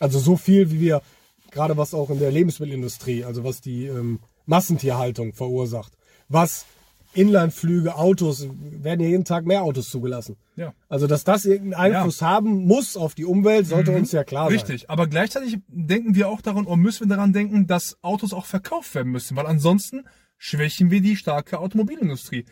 Also 0.00 0.18
so 0.18 0.38
viel, 0.38 0.70
wie 0.70 0.80
wir, 0.80 1.02
gerade 1.50 1.76
was 1.76 1.92
auch 1.92 2.08
in 2.08 2.18
der 2.20 2.30
Lebensmittelindustrie, 2.32 3.22
also 3.24 3.44
was 3.44 3.60
die 3.60 3.84
ähm, 3.84 4.18
Massentierhaltung 4.46 5.34
verursacht, 5.34 5.92
was 6.30 6.64
Inlandflüge, 7.12 7.96
Autos, 7.96 8.46
werden 8.50 9.00
ja 9.00 9.08
jeden 9.08 9.24
Tag 9.24 9.44
mehr 9.44 9.62
Autos 9.62 9.90
zugelassen. 9.90 10.36
Ja. 10.56 10.72
Also 10.88 11.06
dass 11.06 11.24
das 11.24 11.44
irgendeinen 11.44 11.94
Einfluss 11.94 12.22
haben 12.22 12.66
muss 12.66 12.96
auf 12.96 13.14
die 13.14 13.24
Umwelt, 13.24 13.66
sollte 13.66 13.90
uns 13.92 14.12
ja 14.12 14.22
klar 14.24 14.46
sein. 14.48 14.54
Richtig, 14.58 14.88
aber 14.90 15.06
gleichzeitig 15.08 15.58
denken 15.68 16.14
wir 16.14 16.28
auch 16.28 16.40
daran, 16.40 16.66
oder 16.66 16.76
müssen 16.76 17.08
wir 17.08 17.16
daran 17.16 17.32
denken, 17.32 17.66
dass 17.66 17.96
Autos 18.02 18.32
auch 18.32 18.46
verkauft 18.46 18.94
werden 18.94 19.10
müssen, 19.10 19.36
weil 19.36 19.46
ansonsten 19.46 20.04
schwächen 20.38 20.90
wir 20.90 21.00
die 21.00 21.16
starke 21.16 21.58
Automobilindustrie. 21.58 22.44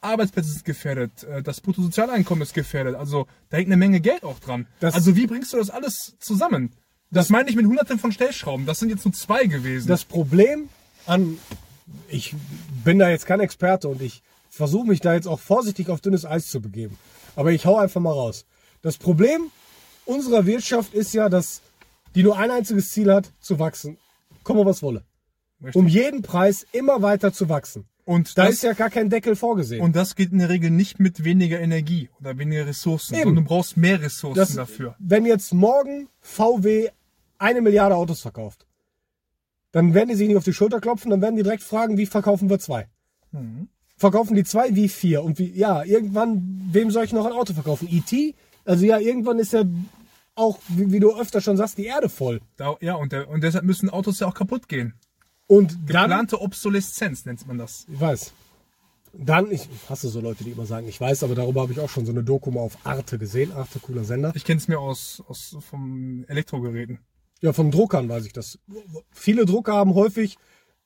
Arbeitsplätze 0.00 0.50
sind 0.50 0.64
gefährdet, 0.64 1.24
äh, 1.24 1.42
das 1.42 1.60
Bruttosozialeinkommen 1.60 2.42
ist 2.42 2.54
gefährdet, 2.54 2.94
also 2.94 3.26
da 3.48 3.56
hängt 3.56 3.68
eine 3.68 3.76
Menge 3.78 4.00
Geld 4.00 4.22
auch 4.22 4.38
dran. 4.38 4.66
Das- 4.80 4.94
also 4.94 5.16
wie 5.16 5.26
bringst 5.26 5.52
du 5.52 5.56
das 5.56 5.70
alles 5.70 6.16
zusammen? 6.20 6.72
Das 7.10 7.30
meine 7.30 7.48
ich 7.48 7.56
mit 7.56 7.64
hunderten 7.66 7.98
von 7.98 8.12
Stellschrauben, 8.12 8.66
das 8.66 8.78
sind 8.78 8.90
jetzt 8.90 9.04
nur 9.04 9.14
zwei 9.14 9.46
gewesen. 9.46 9.88
Das 9.88 10.04
Problem 10.04 10.68
an, 11.06 11.38
ich 12.08 12.34
bin 12.84 12.98
da 12.98 13.08
jetzt 13.10 13.26
kein 13.26 13.40
Experte 13.40 13.88
und 13.88 14.00
ich 14.02 14.22
versuche 14.50 14.86
mich 14.86 15.00
da 15.00 15.14
jetzt 15.14 15.26
auch 15.26 15.40
vorsichtig 15.40 15.88
auf 15.88 16.00
dünnes 16.00 16.24
Eis 16.24 16.48
zu 16.50 16.60
begeben. 16.60 16.96
Aber 17.36 17.52
ich 17.52 17.66
hau 17.66 17.76
einfach 17.76 18.00
mal 18.00 18.12
raus. 18.12 18.44
Das 18.82 18.96
Problem 18.98 19.50
unserer 20.06 20.46
Wirtschaft 20.46 20.94
ist 20.94 21.12
ja, 21.14 21.28
dass 21.28 21.60
die 22.14 22.22
nur 22.22 22.38
ein 22.38 22.50
einziges 22.50 22.90
Ziel 22.90 23.12
hat, 23.12 23.32
zu 23.40 23.58
wachsen. 23.58 23.98
Komme 24.44 24.64
was 24.64 24.82
wolle. 24.82 25.02
Richtig. 25.62 25.76
Um 25.76 25.88
jeden 25.88 26.22
Preis 26.22 26.66
immer 26.72 27.02
weiter 27.02 27.32
zu 27.32 27.48
wachsen. 27.48 27.86
und, 28.04 28.36
Da 28.36 28.44
das, 28.44 28.54
ist 28.56 28.62
ja 28.62 28.74
gar 28.74 28.90
kein 28.90 29.08
Deckel 29.08 29.34
vorgesehen. 29.34 29.80
und 29.82 29.96
das 29.96 30.14
geht 30.14 30.30
in 30.32 30.38
der 30.38 30.50
Regel 30.50 30.70
nicht 30.70 31.00
mit 31.00 31.24
weniger 31.24 31.58
Energie 31.58 32.10
oder 32.20 32.36
weniger 32.38 32.66
Ressourcen, 32.66 33.14
Eben. 33.14 33.24
sondern 33.24 33.44
du 33.44 33.48
brauchst 33.48 33.76
mehr 33.76 34.00
Ressourcen 34.02 34.36
Das, 34.38 34.54
dafür. 34.54 34.94
wenn 34.98 35.24
jetzt 35.24 35.54
morgen 35.54 36.08
VW 36.20 36.90
eine 37.38 37.62
Milliarde 37.62 37.96
Autos 37.96 38.20
verkauft, 38.20 38.66
dann 39.74 39.92
werden 39.92 40.08
die 40.08 40.14
sich 40.14 40.28
nicht 40.28 40.36
auf 40.36 40.44
die 40.44 40.52
Schulter 40.52 40.80
klopfen, 40.80 41.10
dann 41.10 41.20
werden 41.20 41.34
die 41.34 41.42
direkt 41.42 41.64
fragen, 41.64 41.98
wie 41.98 42.06
verkaufen 42.06 42.48
wir 42.48 42.60
zwei? 42.60 42.86
Verkaufen 43.96 44.36
die 44.36 44.44
zwei 44.44 44.76
wie 44.76 44.88
vier? 44.88 45.24
Und 45.24 45.40
wie, 45.40 45.50
ja, 45.50 45.82
irgendwann, 45.82 46.68
wem 46.70 46.92
soll 46.92 47.04
ich 47.04 47.12
noch 47.12 47.26
ein 47.26 47.32
Auto 47.32 47.54
verkaufen? 47.54 47.88
ET? 47.90 48.36
Also 48.64 48.84
ja, 48.84 49.00
irgendwann 49.00 49.40
ist 49.40 49.52
ja 49.52 49.64
auch, 50.36 50.60
wie, 50.68 50.92
wie 50.92 51.00
du 51.00 51.18
öfter 51.18 51.40
schon 51.40 51.56
sagst, 51.56 51.76
die 51.76 51.86
Erde 51.86 52.08
voll. 52.08 52.40
Ja, 52.80 52.94
und, 52.94 53.10
der, 53.10 53.28
und 53.28 53.42
deshalb 53.42 53.64
müssen 53.64 53.90
Autos 53.90 54.20
ja 54.20 54.28
auch 54.28 54.34
kaputt 54.34 54.68
gehen. 54.68 54.94
Und 55.48 55.72
dann, 55.72 56.04
Geplante 56.08 56.40
Obsoleszenz 56.40 57.24
nennt 57.24 57.44
man 57.48 57.58
das. 57.58 57.86
ich 57.92 58.00
weiß, 58.00 58.32
dann, 59.12 59.50
ich 59.50 59.68
hasse 59.88 60.08
so 60.08 60.20
Leute, 60.20 60.44
die 60.44 60.50
immer 60.50 60.66
sagen, 60.66 60.86
ich 60.86 61.00
weiß, 61.00 61.24
aber 61.24 61.34
darüber 61.34 61.62
habe 61.62 61.72
ich 61.72 61.80
auch 61.80 61.90
schon 61.90 62.06
so 62.06 62.12
eine 62.12 62.22
Doku 62.22 62.52
mal 62.52 62.60
auf 62.60 62.78
Arte 62.84 63.18
gesehen. 63.18 63.50
Arte, 63.50 63.80
cooler 63.80 64.04
Sender. 64.04 64.30
Ich 64.36 64.44
kenne 64.44 64.58
es 64.58 64.68
mir 64.68 64.78
aus, 64.78 65.20
aus 65.26 65.56
vom 65.68 66.24
Elektrogeräten. 66.28 67.00
Ja, 67.40 67.52
von 67.52 67.70
Druckern 67.70 68.08
weiß 68.08 68.26
ich 68.26 68.32
das. 68.32 68.58
Viele 69.12 69.44
Drucker 69.44 69.74
haben 69.74 69.94
häufig 69.94 70.38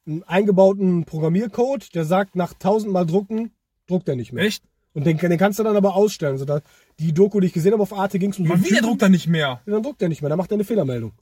einen 0.06 0.22
eingebauten 0.24 1.04
Programmiercode, 1.04 1.94
der 1.94 2.04
sagt, 2.04 2.34
nach 2.34 2.54
tausendmal 2.54 3.06
drucken, 3.06 3.52
druckt 3.86 4.08
er 4.08 4.16
nicht 4.16 4.32
mehr. 4.32 4.44
Echt? 4.44 4.64
Und 4.94 5.06
den, 5.06 5.18
den 5.18 5.38
kannst 5.38 5.58
du 5.58 5.62
dann 5.62 5.76
aber 5.76 5.94
ausstellen. 5.94 6.32
Also 6.32 6.44
da, 6.44 6.60
die 6.98 7.12
Doku, 7.12 7.40
die 7.40 7.46
ich 7.48 7.52
gesehen 7.52 7.72
habe 7.72 7.82
auf 7.82 7.92
Arte, 7.92 8.18
ging 8.18 8.30
es 8.30 8.38
um 8.38 8.46
so 8.46 8.52
einen 8.52 8.64
will 8.64 8.70
der 8.70 8.82
druckt 8.82 9.02
da 9.02 9.08
nicht 9.08 9.28
mehr. 9.28 9.60
Dann 9.66 9.82
druckt 9.82 10.02
er 10.02 10.08
nicht 10.08 10.22
mehr, 10.22 10.28
dann 10.28 10.38
macht 10.38 10.50
er 10.50 10.54
eine 10.54 10.64
Fehlermeldung. 10.64 11.12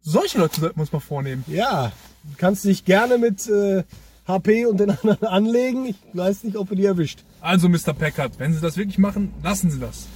Solche 0.00 0.38
Leute 0.38 0.60
sollten 0.60 0.76
wir 0.76 0.80
uns 0.80 0.92
mal 0.92 1.00
vornehmen. 1.00 1.44
Ja, 1.46 1.92
du 2.24 2.36
kannst 2.36 2.64
dich 2.64 2.84
gerne 2.84 3.18
mit 3.18 3.48
äh, 3.48 3.84
HP 4.26 4.66
und 4.66 4.78
den 4.78 4.90
anderen 5.02 5.26
anlegen. 5.26 5.86
Ich 5.86 5.96
weiß 6.12 6.44
nicht, 6.44 6.56
ob 6.56 6.70
ihr 6.70 6.76
die 6.76 6.84
erwischt. 6.84 7.22
Also, 7.40 7.68
Mr. 7.68 7.92
Packard, 7.92 8.38
wenn 8.38 8.52
Sie 8.54 8.60
das 8.60 8.76
wirklich 8.76 8.98
machen, 8.98 9.32
lassen 9.42 9.70
Sie 9.70 9.78
das. 9.78 10.06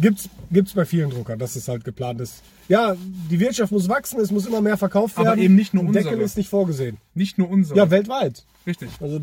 Gibt's, 0.00 0.28
gibt's 0.50 0.72
bei 0.74 0.84
vielen 0.84 1.10
Druckern, 1.10 1.38
dass 1.38 1.56
es 1.56 1.66
halt 1.68 1.84
geplant 1.84 2.20
ist. 2.20 2.42
Ja, 2.68 2.96
die 3.30 3.40
Wirtschaft 3.40 3.72
muss 3.72 3.88
wachsen, 3.88 4.20
es 4.20 4.30
muss 4.30 4.46
immer 4.46 4.60
mehr 4.60 4.76
verkauft 4.76 5.16
Aber 5.18 5.30
werden. 5.30 5.40
eben 5.40 5.54
nicht 5.56 5.74
nur 5.74 5.82
Ein 5.84 5.92
Deckel 5.92 6.10
unsere. 6.12 6.24
ist 6.24 6.36
nicht 6.36 6.48
vorgesehen. 6.48 6.98
Nicht 7.14 7.38
nur 7.38 7.50
unsere. 7.50 7.76
Ja, 7.76 7.90
weltweit. 7.90 8.44
Richtig. 8.66 8.88
Also 9.00 9.20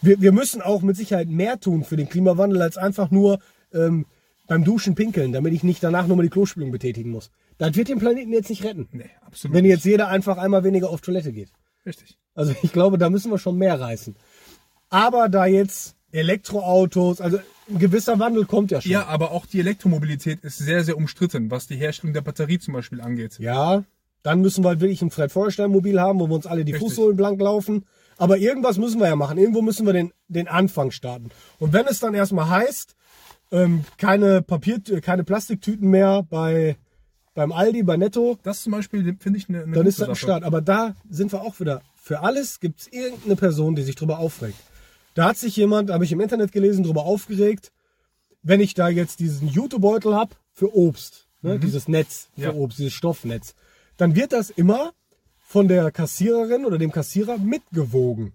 wir, 0.00 0.20
wir 0.20 0.32
müssen 0.32 0.60
auch 0.60 0.82
mit 0.82 0.96
Sicherheit 0.96 1.28
mehr 1.28 1.60
tun 1.60 1.84
für 1.84 1.96
den 1.96 2.08
Klimawandel, 2.08 2.60
als 2.62 2.76
einfach 2.76 3.10
nur 3.12 3.38
ähm, 3.72 4.06
beim 4.48 4.64
Duschen 4.64 4.94
pinkeln, 4.96 5.32
damit 5.32 5.52
ich 5.52 5.62
nicht 5.62 5.82
danach 5.84 6.06
nochmal 6.08 6.26
die 6.26 6.30
Klospülung 6.30 6.72
betätigen 6.72 7.10
muss. 7.10 7.30
Das 7.58 7.76
wird 7.76 7.88
den 7.88 8.00
Planeten 8.00 8.32
jetzt 8.32 8.50
nicht 8.50 8.64
retten. 8.64 8.88
Nee, 8.90 9.10
absolut. 9.24 9.56
Wenn 9.56 9.64
jetzt 9.64 9.84
jeder 9.84 10.08
einfach 10.08 10.36
einmal 10.38 10.64
weniger 10.64 10.90
auf 10.90 11.00
Toilette 11.00 11.32
geht. 11.32 11.52
Richtig. 11.86 12.18
Also 12.34 12.54
ich 12.62 12.72
glaube, 12.72 12.98
da 12.98 13.08
müssen 13.08 13.30
wir 13.30 13.38
schon 13.38 13.56
mehr 13.56 13.78
reißen. 13.80 14.16
Aber 14.90 15.28
da 15.28 15.46
jetzt 15.46 15.94
Elektroautos, 16.12 17.20
also 17.20 17.38
ein 17.68 17.78
gewisser 17.78 18.18
Wandel 18.18 18.44
kommt 18.44 18.70
ja 18.70 18.80
schon. 18.80 18.92
Ja, 18.92 19.06
aber 19.06 19.32
auch 19.32 19.46
die 19.46 19.60
Elektromobilität 19.60 20.44
ist 20.44 20.58
sehr, 20.58 20.84
sehr 20.84 20.96
umstritten, 20.96 21.50
was 21.50 21.66
die 21.66 21.76
Herstellung 21.76 22.12
der 22.12 22.20
Batterie 22.20 22.58
zum 22.58 22.74
Beispiel 22.74 23.00
angeht. 23.00 23.38
Ja, 23.38 23.84
dann 24.22 24.40
müssen 24.40 24.64
wir 24.64 24.68
halt 24.68 24.80
wirklich 24.80 25.02
ein 25.02 25.10
Fred 25.10 25.32
Forrester 25.32 25.66
Mobil 25.68 26.00
haben, 26.00 26.20
wo 26.20 26.28
wir 26.28 26.34
uns 26.34 26.46
alle 26.46 26.64
die 26.64 26.72
Richtig. 26.72 26.88
Fußsohlen 26.90 27.16
blank 27.16 27.40
laufen. 27.40 27.86
Aber 28.18 28.38
irgendwas 28.38 28.78
müssen 28.78 29.00
wir 29.00 29.08
ja 29.08 29.16
machen. 29.16 29.38
Irgendwo 29.38 29.62
müssen 29.62 29.84
wir 29.86 29.92
den, 29.92 30.12
den 30.28 30.46
Anfang 30.46 30.90
starten. 30.90 31.30
Und 31.58 31.72
wenn 31.72 31.86
es 31.86 31.98
dann 31.98 32.14
erstmal 32.14 32.48
heißt, 32.48 32.94
ähm, 33.50 33.84
keine 33.98 34.42
Papier, 34.42 34.80
keine 35.00 35.24
Plastiktüten 35.24 35.88
mehr 35.90 36.22
bei, 36.28 36.76
beim 37.34 37.52
Aldi, 37.52 37.82
bei 37.82 37.96
Netto, 37.96 38.38
Das 38.42 38.62
zum 38.62 38.72
Beispiel 38.72 39.16
finde 39.18 39.38
ich 39.38 39.48
eine, 39.48 39.62
eine 39.62 39.74
dann 39.74 39.86
ist 39.86 40.00
das 40.00 40.08
ein. 40.08 40.14
Start. 40.14 40.44
Aber 40.44 40.60
da 40.60 40.94
sind 41.08 41.32
wir 41.32 41.42
auch 41.42 41.58
wieder. 41.58 41.82
Für 41.96 42.20
alles 42.20 42.60
gibt 42.60 42.80
es 42.80 42.86
irgendeine 42.88 43.36
Person, 43.36 43.74
die 43.74 43.82
sich 43.82 43.96
drüber 43.96 44.18
aufregt. 44.18 44.58
Da 45.14 45.26
hat 45.26 45.36
sich 45.38 45.56
jemand, 45.56 45.90
habe 45.90 46.04
ich 46.04 46.12
im 46.12 46.20
Internet 46.20 46.52
gelesen, 46.52 46.84
drüber 46.84 47.04
aufgeregt, 47.04 47.70
wenn 48.42 48.60
ich 48.60 48.74
da 48.74 48.88
jetzt 48.88 49.20
diesen 49.20 49.48
Jutebeutel 49.48 50.14
habe 50.14 50.34
für 50.52 50.74
Obst, 50.76 51.28
ne, 51.42 51.58
dieses 51.58 51.88
Netz 51.88 52.28
für 52.34 52.40
Mhm. 52.40 52.44
Ja. 52.44 52.54
Obst, 52.54 52.78
dieses 52.78 52.92
Stoffnetz, 52.92 53.54
dann 53.96 54.14
wird 54.16 54.32
das 54.32 54.50
immer 54.50 54.92
von 55.38 55.68
der 55.68 55.90
Kassiererin 55.90 56.64
oder 56.64 56.78
dem 56.78 56.92
Kassierer 56.92 57.38
mitgewogen. 57.38 58.32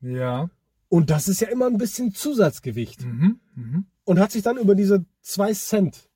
Ja. 0.00 0.50
Und 0.88 1.10
das 1.10 1.28
ist 1.28 1.40
ja 1.40 1.48
immer 1.48 1.66
ein 1.66 1.78
bisschen 1.78 2.12
Zusatzgewicht. 2.14 3.02
Mhm. 3.04 3.40
Mhm. 3.54 3.86
Und 4.04 4.18
hat 4.20 4.30
sich 4.32 4.42
dann 4.42 4.56
über 4.56 4.74
diese 4.74 5.04
zwei 5.22 5.52
Cent 5.52 6.08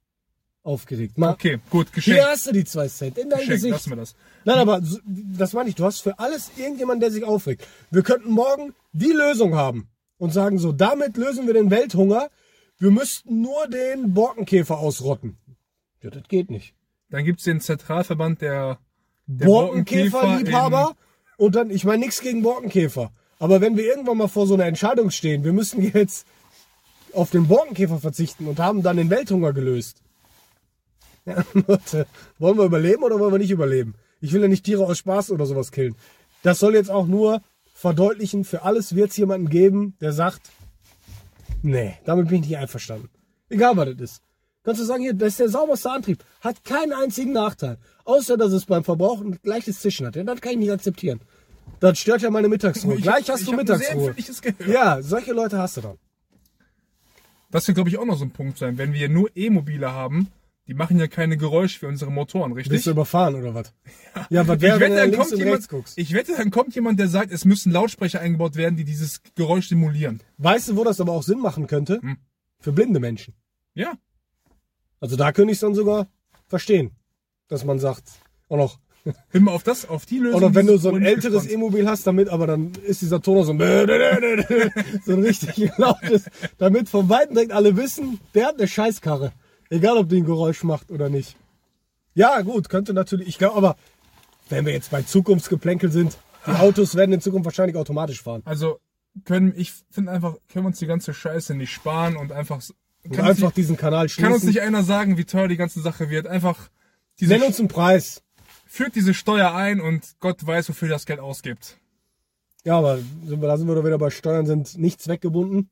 aufgeregt. 0.63 1.17
Mal, 1.19 1.33
Okay, 1.33 1.59
gut, 1.71 1.93
geschenkt. 1.93 2.21
hier 2.21 2.29
hast 2.29 2.47
du 2.47 2.53
die 2.53 2.65
zwei 2.65 2.89
Cent 2.89 3.17
in 3.19 3.31
dein 3.31 3.39
geschenkt, 3.41 3.55
Gesicht. 3.63 3.73
lassen 3.73 3.91
wir 3.91 3.97
das. 3.97 4.15
Nein, 4.45 4.59
aber 4.59 4.83
das 5.07 5.53
meine 5.55 5.69
ich. 5.71 5.75
Du 5.75 5.85
hast 5.85 6.01
für 6.01 6.19
alles 6.19 6.51
irgendjemanden, 6.57 7.01
der 7.01 7.11
sich 7.11 7.25
aufregt. 7.25 7.67
Wir 7.91 8.03
könnten 8.03 8.31
morgen 8.31 8.75
die 8.93 9.13
Lösung 9.13 9.55
haben 9.55 9.89
und 10.21 10.33
sagen 10.35 10.59
so, 10.59 10.71
damit 10.71 11.17
lösen 11.17 11.47
wir 11.47 11.55
den 11.55 11.71
Welthunger. 11.71 12.29
Wir 12.79 12.91
müssten 12.91 13.41
nur 13.41 13.67
den 13.69 14.13
Borkenkäfer 14.13 14.79
ausrotten. 14.79 15.39
Ja, 16.03 16.11
das 16.11 16.29
geht 16.29 16.51
nicht. 16.51 16.75
Dann 17.09 17.25
gibt's 17.25 17.45
den 17.45 17.61
Zentralverband 17.61 18.43
der, 18.43 18.79
der 19.27 19.47
Borkenkäferliebhaber 19.47 20.95
und 21.39 21.55
dann, 21.55 21.71
ich 21.71 21.85
meine 21.85 22.01
nichts 22.01 22.21
gegen 22.21 22.43
Borkenkäfer. 22.43 23.13
Aber 23.39 23.63
wenn 23.63 23.79
wir 23.79 23.85
irgendwann 23.85 24.19
mal 24.19 24.29
vor 24.29 24.47
so 24.47 24.55
einer 24.55 24.67
Entscheidung 24.67 25.11
stehen, 25.11 25.43
wir 25.43 25.55
müssen 25.55 25.83
jetzt 25.95 26.27
auf 27.15 27.31
den 27.31 27.49
Borkenkäfer 27.49 27.99
verzichten 27.99 28.47
und 28.47 28.59
haben 28.59 28.83
dann 28.83 28.99
den 28.99 29.11
Welthunger 29.11 29.53
gelöst. 29.53 30.03
Ja, 31.27 31.45
Leute, 31.53 32.07
wollen 32.39 32.57
wir 32.57 32.65
überleben 32.65 33.03
oder 33.03 33.21
wollen 33.21 33.33
wir 33.33 33.39
nicht 33.39 33.51
überleben? 33.51 33.95
Ich 34.23 34.33
will 34.33 34.41
ja 34.41 34.49
nicht 34.49 34.65
Tiere 34.65 34.87
aus 34.87 34.97
Spaß 34.97 35.31
oder 35.33 35.45
sowas 35.45 35.71
killen. 35.71 35.95
Das 36.43 36.59
soll 36.59 36.75
jetzt 36.75 36.91
auch 36.91 37.07
nur 37.07 37.43
verdeutlichen, 37.81 38.45
für 38.45 38.63
alles 38.63 38.95
wird 38.95 39.11
es 39.11 39.17
jemanden 39.17 39.49
geben, 39.49 39.95
der 40.01 40.13
sagt, 40.13 40.43
nee, 41.63 41.95
damit 42.05 42.29
bin 42.29 42.43
ich 42.43 42.49
nicht 42.51 42.59
einverstanden. 42.59 43.09
Egal 43.49 43.77
was 43.77 43.89
das 43.97 44.01
ist. 44.11 44.23
Kannst 44.63 44.81
du 44.83 44.85
sagen, 44.85 45.03
hier, 45.03 45.15
das 45.15 45.29
ist 45.29 45.41
der 45.41 45.49
sauberste 45.49 45.91
Antrieb. 45.91 46.23
Hat 46.43 46.63
keinen 46.65 46.93
einzigen 46.93 47.33
Nachteil. 47.33 47.79
Außer, 48.05 48.37
dass 48.37 48.53
es 48.53 48.67
beim 48.67 48.85
Verbrauch 48.85 49.23
ein 49.23 49.39
gleiches 49.43 49.81
Zischen 49.81 50.07
hat. 50.07 50.17
Ja, 50.17 50.25
das 50.25 50.41
kann 50.43 50.53
ich 50.53 50.59
nicht 50.59 50.71
akzeptieren. 50.71 51.21
Das 51.81 51.99
stört 51.99 52.21
ja 52.21 52.31
meine 52.31 52.49
Mittagsruhe. 52.49 52.97
Ich 52.97 53.03
Gleich 53.03 53.25
hab- 53.29 53.35
hast 53.37 53.41
ich 53.43 53.49
du 53.49 53.57
Mittagsruhe. 53.57 54.15
Ja, 54.67 55.01
solche 55.01 55.33
Leute 55.33 55.57
hast 55.57 55.79
du 55.79 55.81
dann. 55.81 55.99
Das 57.51 57.67
wird, 57.67 57.77
glaube 57.77 57.89
ich, 57.89 57.97
auch 57.99 58.05
noch 58.05 58.19
so 58.19 58.25
ein 58.27 58.31
Punkt 58.33 58.59
sein. 58.59 58.77
Wenn 58.77 58.93
wir 58.93 59.09
nur 59.09 59.31
E-Mobile 59.35 59.91
haben, 59.93 60.29
Die 60.71 60.75
machen 60.75 61.01
ja 61.01 61.09
keine 61.09 61.37
Geräusche 61.37 61.83
wie 61.83 61.87
unsere 61.87 62.13
Motoren, 62.13 62.53
richtig? 62.53 62.71
Bist 62.71 62.87
du 62.87 62.93
überfahren 62.93 63.35
oder 63.35 63.57
was? 63.57 63.75
Ja, 64.31 64.47
was 64.47 64.59
ich 64.59 64.63
wäre, 64.63 64.79
wenn 64.79 64.93
wette, 64.93 65.11
du 65.11 65.17
dann 65.17 65.21
kommt 65.27 65.37
jemand, 65.37 65.69
ich 65.97 66.13
wette, 66.13 66.37
dann 66.37 66.51
kommt 66.53 66.75
jemand, 66.77 67.01
der 67.01 67.09
sagt, 67.09 67.33
es 67.33 67.45
müssen 67.45 67.73
Lautsprecher 67.73 68.21
eingebaut 68.21 68.55
werden, 68.55 68.77
die 68.77 68.85
dieses 68.85 69.21
Geräusch 69.35 69.69
simulieren. 69.69 70.23
Weißt 70.39 70.69
du, 70.69 70.77
wo 70.77 70.85
das 70.85 71.01
aber 71.01 71.11
auch 71.11 71.25
Sinn 71.25 71.41
machen 71.41 71.67
könnte? 71.67 72.01
Hm. 72.01 72.19
Für 72.61 72.71
blinde 72.71 73.01
Menschen. 73.01 73.35
Ja. 73.75 73.95
Also 75.01 75.17
da 75.17 75.33
könnte 75.33 75.51
ich 75.51 75.57
es 75.57 75.61
dann 75.61 75.75
sogar 75.75 76.07
verstehen, 76.47 76.93
dass 77.49 77.65
man 77.65 77.81
sagt, 77.81 78.05
auch 78.49 78.57
noch, 78.57 78.79
mal 79.33 79.51
auf 79.51 79.65
das, 79.65 79.89
auf 79.89 80.07
die 80.07 80.19
Lösung. 80.19 80.41
oder 80.41 80.55
wenn 80.55 80.69
du 80.69 80.77
so 80.77 80.95
ein 80.95 81.03
älteres. 81.03 81.51
E-Mobil 81.51 81.89
hast, 81.89 82.07
damit, 82.07 82.29
aber 82.29 82.47
dann 82.47 82.71
ist 82.87 83.03
dieser 83.03 83.21
Ton 83.21 83.39
so, 83.39 83.53
so 85.05 85.13
ein 85.15 85.23
richtig 85.25 85.77
lautes, 85.79 86.31
damit 86.59 86.89
von 86.89 87.09
Weitem 87.09 87.35
direkt 87.35 87.51
alle 87.51 87.77
wissen, 87.77 88.21
der 88.35 88.47
hat 88.47 88.59
eine 88.59 88.69
Scheißkarre. 88.69 89.33
Egal, 89.71 89.97
ob 89.97 90.09
die 90.09 90.19
ein 90.19 90.25
Geräusch 90.25 90.65
macht 90.65 90.91
oder 90.91 91.09
nicht. 91.09 91.37
Ja, 92.15 92.41
gut, 92.43 92.69
könnte 92.69 92.93
natürlich, 92.93 93.29
ich 93.29 93.39
glaube 93.39 93.57
aber, 93.57 93.77
wenn 94.49 94.67
wir 94.67 94.73
jetzt 94.73 94.91
bei 94.91 95.03
Zukunftsgeplänkel 95.03 95.93
sind, 95.93 96.19
die 96.47 96.51
Autos 96.51 96.97
werden 96.97 97.13
in 97.13 97.21
Zukunft 97.21 97.45
wahrscheinlich 97.45 97.77
automatisch 97.77 98.23
fahren. 98.23 98.43
Also, 98.45 98.81
können, 99.25 99.53
ich 99.57 99.73
finde 99.91 100.11
einfach, 100.13 100.37
können 100.49 100.65
wir 100.65 100.69
uns 100.69 100.79
die 100.79 100.87
ganze 100.87 101.15
Scheiße 101.15 101.55
nicht 101.55 101.73
sparen 101.73 102.17
und 102.17 102.33
einfach, 102.33 102.61
kann, 103.13 103.27
einfach 103.27 103.49
nicht, 103.49 103.57
diesen 103.57 103.77
Kanal 103.77 104.09
kann 104.09 104.33
uns 104.33 104.43
schließen. 104.43 104.49
nicht 104.49 104.61
einer 104.61 104.83
sagen, 104.83 105.19
wie 105.19 105.25
teuer 105.25 105.49
die 105.49 105.57
ganze 105.57 105.81
Sache 105.81 106.11
wird. 106.11 106.27
Einfach, 106.27 106.69
diese, 107.21 107.35
Nenn 107.35 107.43
uns 107.43 107.59
einen 107.59 107.69
Preis. 107.69 108.23
führt 108.67 108.97
diese 108.97 109.15
Steuer 109.15 109.55
ein 109.55 109.81
und 109.81 110.17
Gott 110.21 110.45
weiß, 110.45 110.69
wofür 110.69 110.89
das 110.89 111.07
Geld 111.07 111.21
ausgibt. 111.21 111.79
Ja, 112.65 112.79
aber 112.79 112.99
da 113.25 113.57
sind 113.57 113.69
wir 113.69 113.75
doch 113.75 113.85
wieder 113.85 113.99
bei 113.99 114.11
Steuern, 114.11 114.47
sind 114.47 114.79
nicht 114.79 115.01
zweckgebunden. 115.01 115.71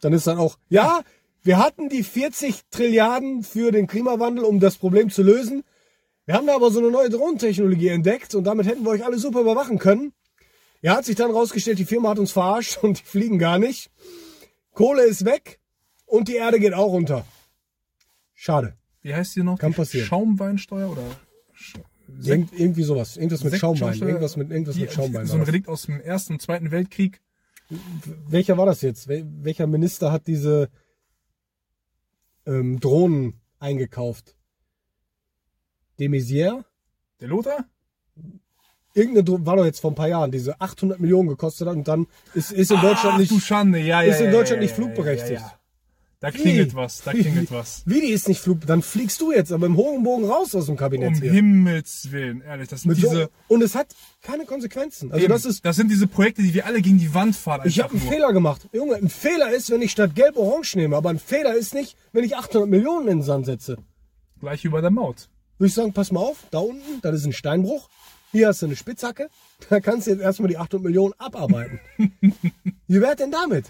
Dann 0.00 0.12
ist 0.12 0.26
dann 0.26 0.38
auch, 0.38 0.58
ja, 0.68 1.02
wir 1.44 1.58
hatten 1.58 1.88
die 1.88 2.02
40 2.02 2.62
Trilliarden 2.70 3.42
für 3.42 3.70
den 3.70 3.86
Klimawandel, 3.86 4.44
um 4.44 4.60
das 4.60 4.76
Problem 4.76 5.10
zu 5.10 5.22
lösen. 5.22 5.62
Wir 6.26 6.34
haben 6.34 6.46
da 6.46 6.54
aber 6.54 6.70
so 6.70 6.78
eine 6.80 6.90
neue 6.90 7.10
Drohnentechnologie 7.10 7.88
entdeckt 7.88 8.34
und 8.34 8.44
damit 8.44 8.66
hätten 8.66 8.82
wir 8.84 8.90
euch 8.90 9.04
alle 9.04 9.18
super 9.18 9.40
überwachen 9.42 9.78
können. 9.78 10.12
Ja, 10.80 10.96
hat 10.96 11.04
sich 11.04 11.16
dann 11.16 11.30
rausgestellt, 11.30 11.78
die 11.78 11.84
Firma 11.84 12.10
hat 12.10 12.18
uns 12.18 12.32
verarscht 12.32 12.78
und 12.82 13.00
die 13.00 13.04
fliegen 13.04 13.38
gar 13.38 13.58
nicht. 13.58 13.90
Kohle 14.72 15.04
ist 15.04 15.24
weg 15.24 15.60
und 16.06 16.28
die 16.28 16.36
Erde 16.36 16.58
geht 16.58 16.74
auch 16.74 16.88
runter. 16.92 17.24
Schade. 18.34 18.76
Wie 19.02 19.14
heißt 19.14 19.36
die 19.36 19.42
noch? 19.42 19.58
Kann 19.58 19.72
Die 19.72 19.76
passieren. 19.76 20.06
Schaumweinsteuer 20.06 20.90
oder 20.90 21.02
Sch- 21.56 21.80
Irgend, 22.22 22.52
irgendwie 22.58 22.82
sowas. 22.84 23.16
Irgendwas 23.16 23.44
mit 23.44 23.56
Schaumwein. 23.56 23.98
Irgendwas 23.98 24.36
mit, 24.36 24.50
irgendwas 24.50 24.74
Die- 24.76 24.82
mit 24.82 24.92
Schaumwein. 24.92 25.26
So 25.26 25.36
ein. 25.36 25.42
Relikt 25.42 25.68
aus 25.68 25.82
dem 25.82 26.00
Ersten 26.00 26.34
und 26.34 26.40
Zweiten 26.42 26.70
Weltkrieg. 26.70 27.20
Welcher 28.28 28.56
war 28.58 28.66
das 28.66 28.82
jetzt? 28.82 29.08
Wel 29.08 29.26
welcher 29.42 29.66
Minister 29.66 30.12
hat 30.12 30.26
diese 30.26 30.68
ähm, 32.46 32.80
Drohnen 32.80 33.40
eingekauft? 33.58 34.36
De 35.98 36.08
Maizière? 36.08 36.64
Der 37.20 37.28
Lothar? 37.28 37.64
Irgendeine 38.94 39.24
Drohne 39.24 39.46
war 39.46 39.56
doch 39.56 39.64
jetzt 39.64 39.80
vor 39.80 39.90
ein 39.90 39.96
paar 39.96 40.08
Jahren, 40.08 40.30
diese 40.30 40.60
800 40.60 41.00
Millionen 41.00 41.28
gekostet 41.28 41.66
hat 41.66 41.74
und 41.74 41.88
dann 41.88 42.06
ist, 42.34 42.52
ist 42.52 42.70
in 42.70 42.80
Deutschland 42.80 43.14
Ach, 43.14 43.18
nicht. 43.18 43.30
du 43.30 43.40
Schande, 43.40 43.78
ja, 43.78 44.02
ja. 44.02 44.12
ist 44.12 44.20
in 44.20 44.30
Deutschland 44.30 44.62
ja, 44.62 44.66
nicht 44.66 44.74
flugberechtigt. 44.74 45.40
Ja. 45.40 45.58
Da 46.24 46.30
klingelt 46.30 46.72
Wie? 46.72 46.76
was, 46.76 47.02
da 47.02 47.12
klingelt 47.12 47.52
was. 47.52 47.82
Wie 47.84 48.00
die 48.00 48.06
ist 48.06 48.28
nicht 48.28 48.40
Flug, 48.40 48.66
dann 48.66 48.80
fliegst 48.80 49.20
du 49.20 49.30
jetzt 49.30 49.52
aber 49.52 49.66
im 49.66 49.76
hohen 49.76 50.02
Bogen 50.04 50.24
raus 50.24 50.54
aus 50.54 50.64
dem 50.64 50.76
Kabinett 50.78 51.08
Um 51.16 51.20
hier. 51.20 51.30
Himmels 51.32 52.10
Willen, 52.12 52.40
ehrlich, 52.40 52.66
das 52.68 52.80
sind 52.80 52.92
Mit 52.92 52.98
so, 52.98 53.10
diese. 53.10 53.30
und 53.48 53.62
es 53.62 53.74
hat 53.74 53.88
keine 54.22 54.46
Konsequenzen. 54.46 55.12
Also 55.12 55.22
Eben, 55.22 55.30
das 55.34 55.44
ist, 55.44 55.62
das 55.66 55.76
sind 55.76 55.90
diese 55.90 56.06
Projekte, 56.06 56.40
die 56.40 56.54
wir 56.54 56.64
alle 56.64 56.80
gegen 56.80 56.96
die 56.96 57.12
Wand 57.12 57.36
fahren. 57.36 57.60
ich 57.66 57.78
habe 57.78 57.92
einen 57.92 58.02
nur. 58.02 58.10
Fehler 58.10 58.32
gemacht. 58.32 58.66
Junge, 58.72 58.94
ein 58.96 59.10
Fehler 59.10 59.50
ist, 59.52 59.68
wenn 59.70 59.82
ich 59.82 59.90
statt 59.90 60.14
gelb 60.14 60.38
orange 60.38 60.76
nehme, 60.76 60.96
aber 60.96 61.10
ein 61.10 61.18
Fehler 61.18 61.54
ist 61.54 61.74
nicht, 61.74 61.94
wenn 62.12 62.24
ich 62.24 62.34
800 62.36 62.70
Millionen 62.70 63.06
in 63.08 63.18
den 63.18 63.22
Sand 63.22 63.44
setze. 63.44 63.76
Gleich 64.40 64.64
über 64.64 64.80
der 64.80 64.90
Maut. 64.90 65.28
würde 65.58 65.68
ich 65.68 65.74
sagen, 65.74 65.92
pass 65.92 66.10
mal 66.10 66.20
auf, 66.20 66.38
da 66.50 66.60
unten, 66.60 67.02
das 67.02 67.16
ist 67.16 67.26
ein 67.26 67.34
Steinbruch. 67.34 67.90
Hier 68.32 68.48
hast 68.48 68.62
du 68.62 68.66
eine 68.66 68.76
Spitzhacke. 68.76 69.28
Da 69.68 69.80
kannst 69.80 70.06
du 70.06 70.10
jetzt 70.12 70.20
erstmal 70.22 70.48
die 70.48 70.56
800 70.56 70.82
Millionen 70.84 71.12
abarbeiten. 71.18 71.80
Wie 72.88 73.00
wär 73.02 73.14
denn 73.14 73.30
damit, 73.30 73.66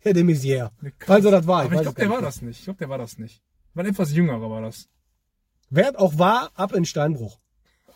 Herr 0.00 0.14
de 0.14 0.22
Maizière? 0.22 0.70
Falls 1.00 1.24
er 1.24 1.30
das 1.32 1.46
war. 1.46 1.64
Aber 1.64 1.74
ich 1.74 1.82
glaube, 1.82 2.00
der 2.00 2.10
war 2.10 2.22
das 2.22 2.42
nicht. 2.42 2.58
Ich 2.58 2.64
glaube, 2.64 2.78
der 2.78 2.88
war 2.88 2.98
das 2.98 3.18
nicht. 3.18 3.42
War 3.74 3.84
ein 3.84 3.90
etwas 3.90 4.12
jüngerer 4.12 4.50
war 4.50 4.62
das. 4.62 4.88
mehr. 5.70 5.84
Wer 5.84 6.00
auch 6.00 6.18
war, 6.18 6.50
ab 6.54 6.72
in 6.72 6.84
Steinbruch. 6.84 7.38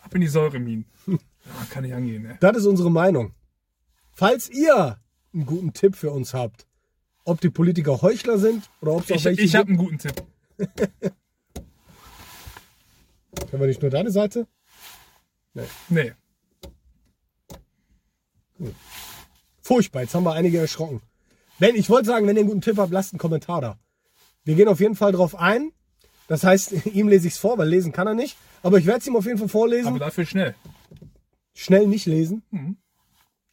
Ab 0.03 0.13
in 0.15 0.21
die 0.21 0.27
Säureminen. 0.27 0.85
Ja, 1.07 1.17
kann 1.69 1.85
ich 1.85 1.93
angehen, 1.93 2.25
ey. 2.25 2.37
Das 2.39 2.57
ist 2.57 2.65
unsere 2.65 2.91
Meinung. 2.91 3.33
Falls 4.11 4.49
ihr 4.49 4.99
einen 5.33 5.45
guten 5.45 5.73
Tipp 5.73 5.95
für 5.95 6.11
uns 6.11 6.33
habt, 6.33 6.67
ob 7.25 7.41
die 7.41 7.49
Politiker 7.49 8.01
Heuchler 8.01 8.37
sind 8.37 8.69
oder 8.81 8.93
ob 8.93 9.03
es 9.03 9.11
auch 9.11 9.15
Ich, 9.15 9.25
welche 9.25 9.41
ich 9.41 9.55
habe 9.55 9.69
einen 9.69 9.77
guten 9.77 9.97
Tipp. 9.97 10.23
können 13.49 13.61
wir 13.61 13.67
nicht 13.67 13.81
nur 13.81 13.89
deine 13.91 14.11
Seite? 14.11 14.47
Nee. 15.89 16.13
Furchtbar, 19.61 20.01
jetzt 20.01 20.13
haben 20.13 20.23
wir 20.25 20.33
einige 20.33 20.59
erschrocken. 20.59 21.01
Wenn, 21.59 21.75
ich 21.75 21.89
wollte 21.89 22.07
sagen, 22.07 22.27
wenn 22.27 22.35
ihr 22.35 22.41
einen 22.41 22.49
guten 22.49 22.61
Tipp 22.61 22.77
habt, 22.77 22.91
lasst 22.91 23.13
einen 23.13 23.19
Kommentar 23.19 23.61
da. 23.61 23.79
Wir 24.43 24.55
gehen 24.55 24.67
auf 24.67 24.79
jeden 24.79 24.95
Fall 24.95 25.11
drauf 25.11 25.35
ein. 25.35 25.71
Das 26.27 26.43
heißt, 26.43 26.85
ihm 26.85 27.07
lese 27.07 27.27
ich 27.27 27.33
es 27.33 27.39
vor, 27.39 27.57
weil 27.57 27.69
lesen 27.69 27.91
kann 27.91 28.07
er 28.07 28.13
nicht. 28.13 28.37
Aber 28.61 28.77
ich 28.77 28.85
werde 28.85 28.99
es 28.99 29.07
ihm 29.07 29.15
auf 29.15 29.25
jeden 29.25 29.37
Fall 29.37 29.49
vorlesen. 29.49 29.87
Aber 29.87 29.99
dafür 29.99 30.25
schnell. 30.25 30.55
Schnell 31.53 31.87
nicht 31.87 32.05
lesen. 32.05 32.43
Mhm. 32.51 32.77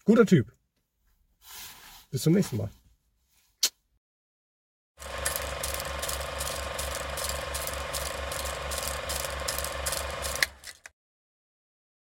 Guter 0.04 0.26
Typ. 0.26 0.52
Bis 2.10 2.22
zum 2.22 2.32
nächsten 2.32 2.56
Mal. 2.56 2.70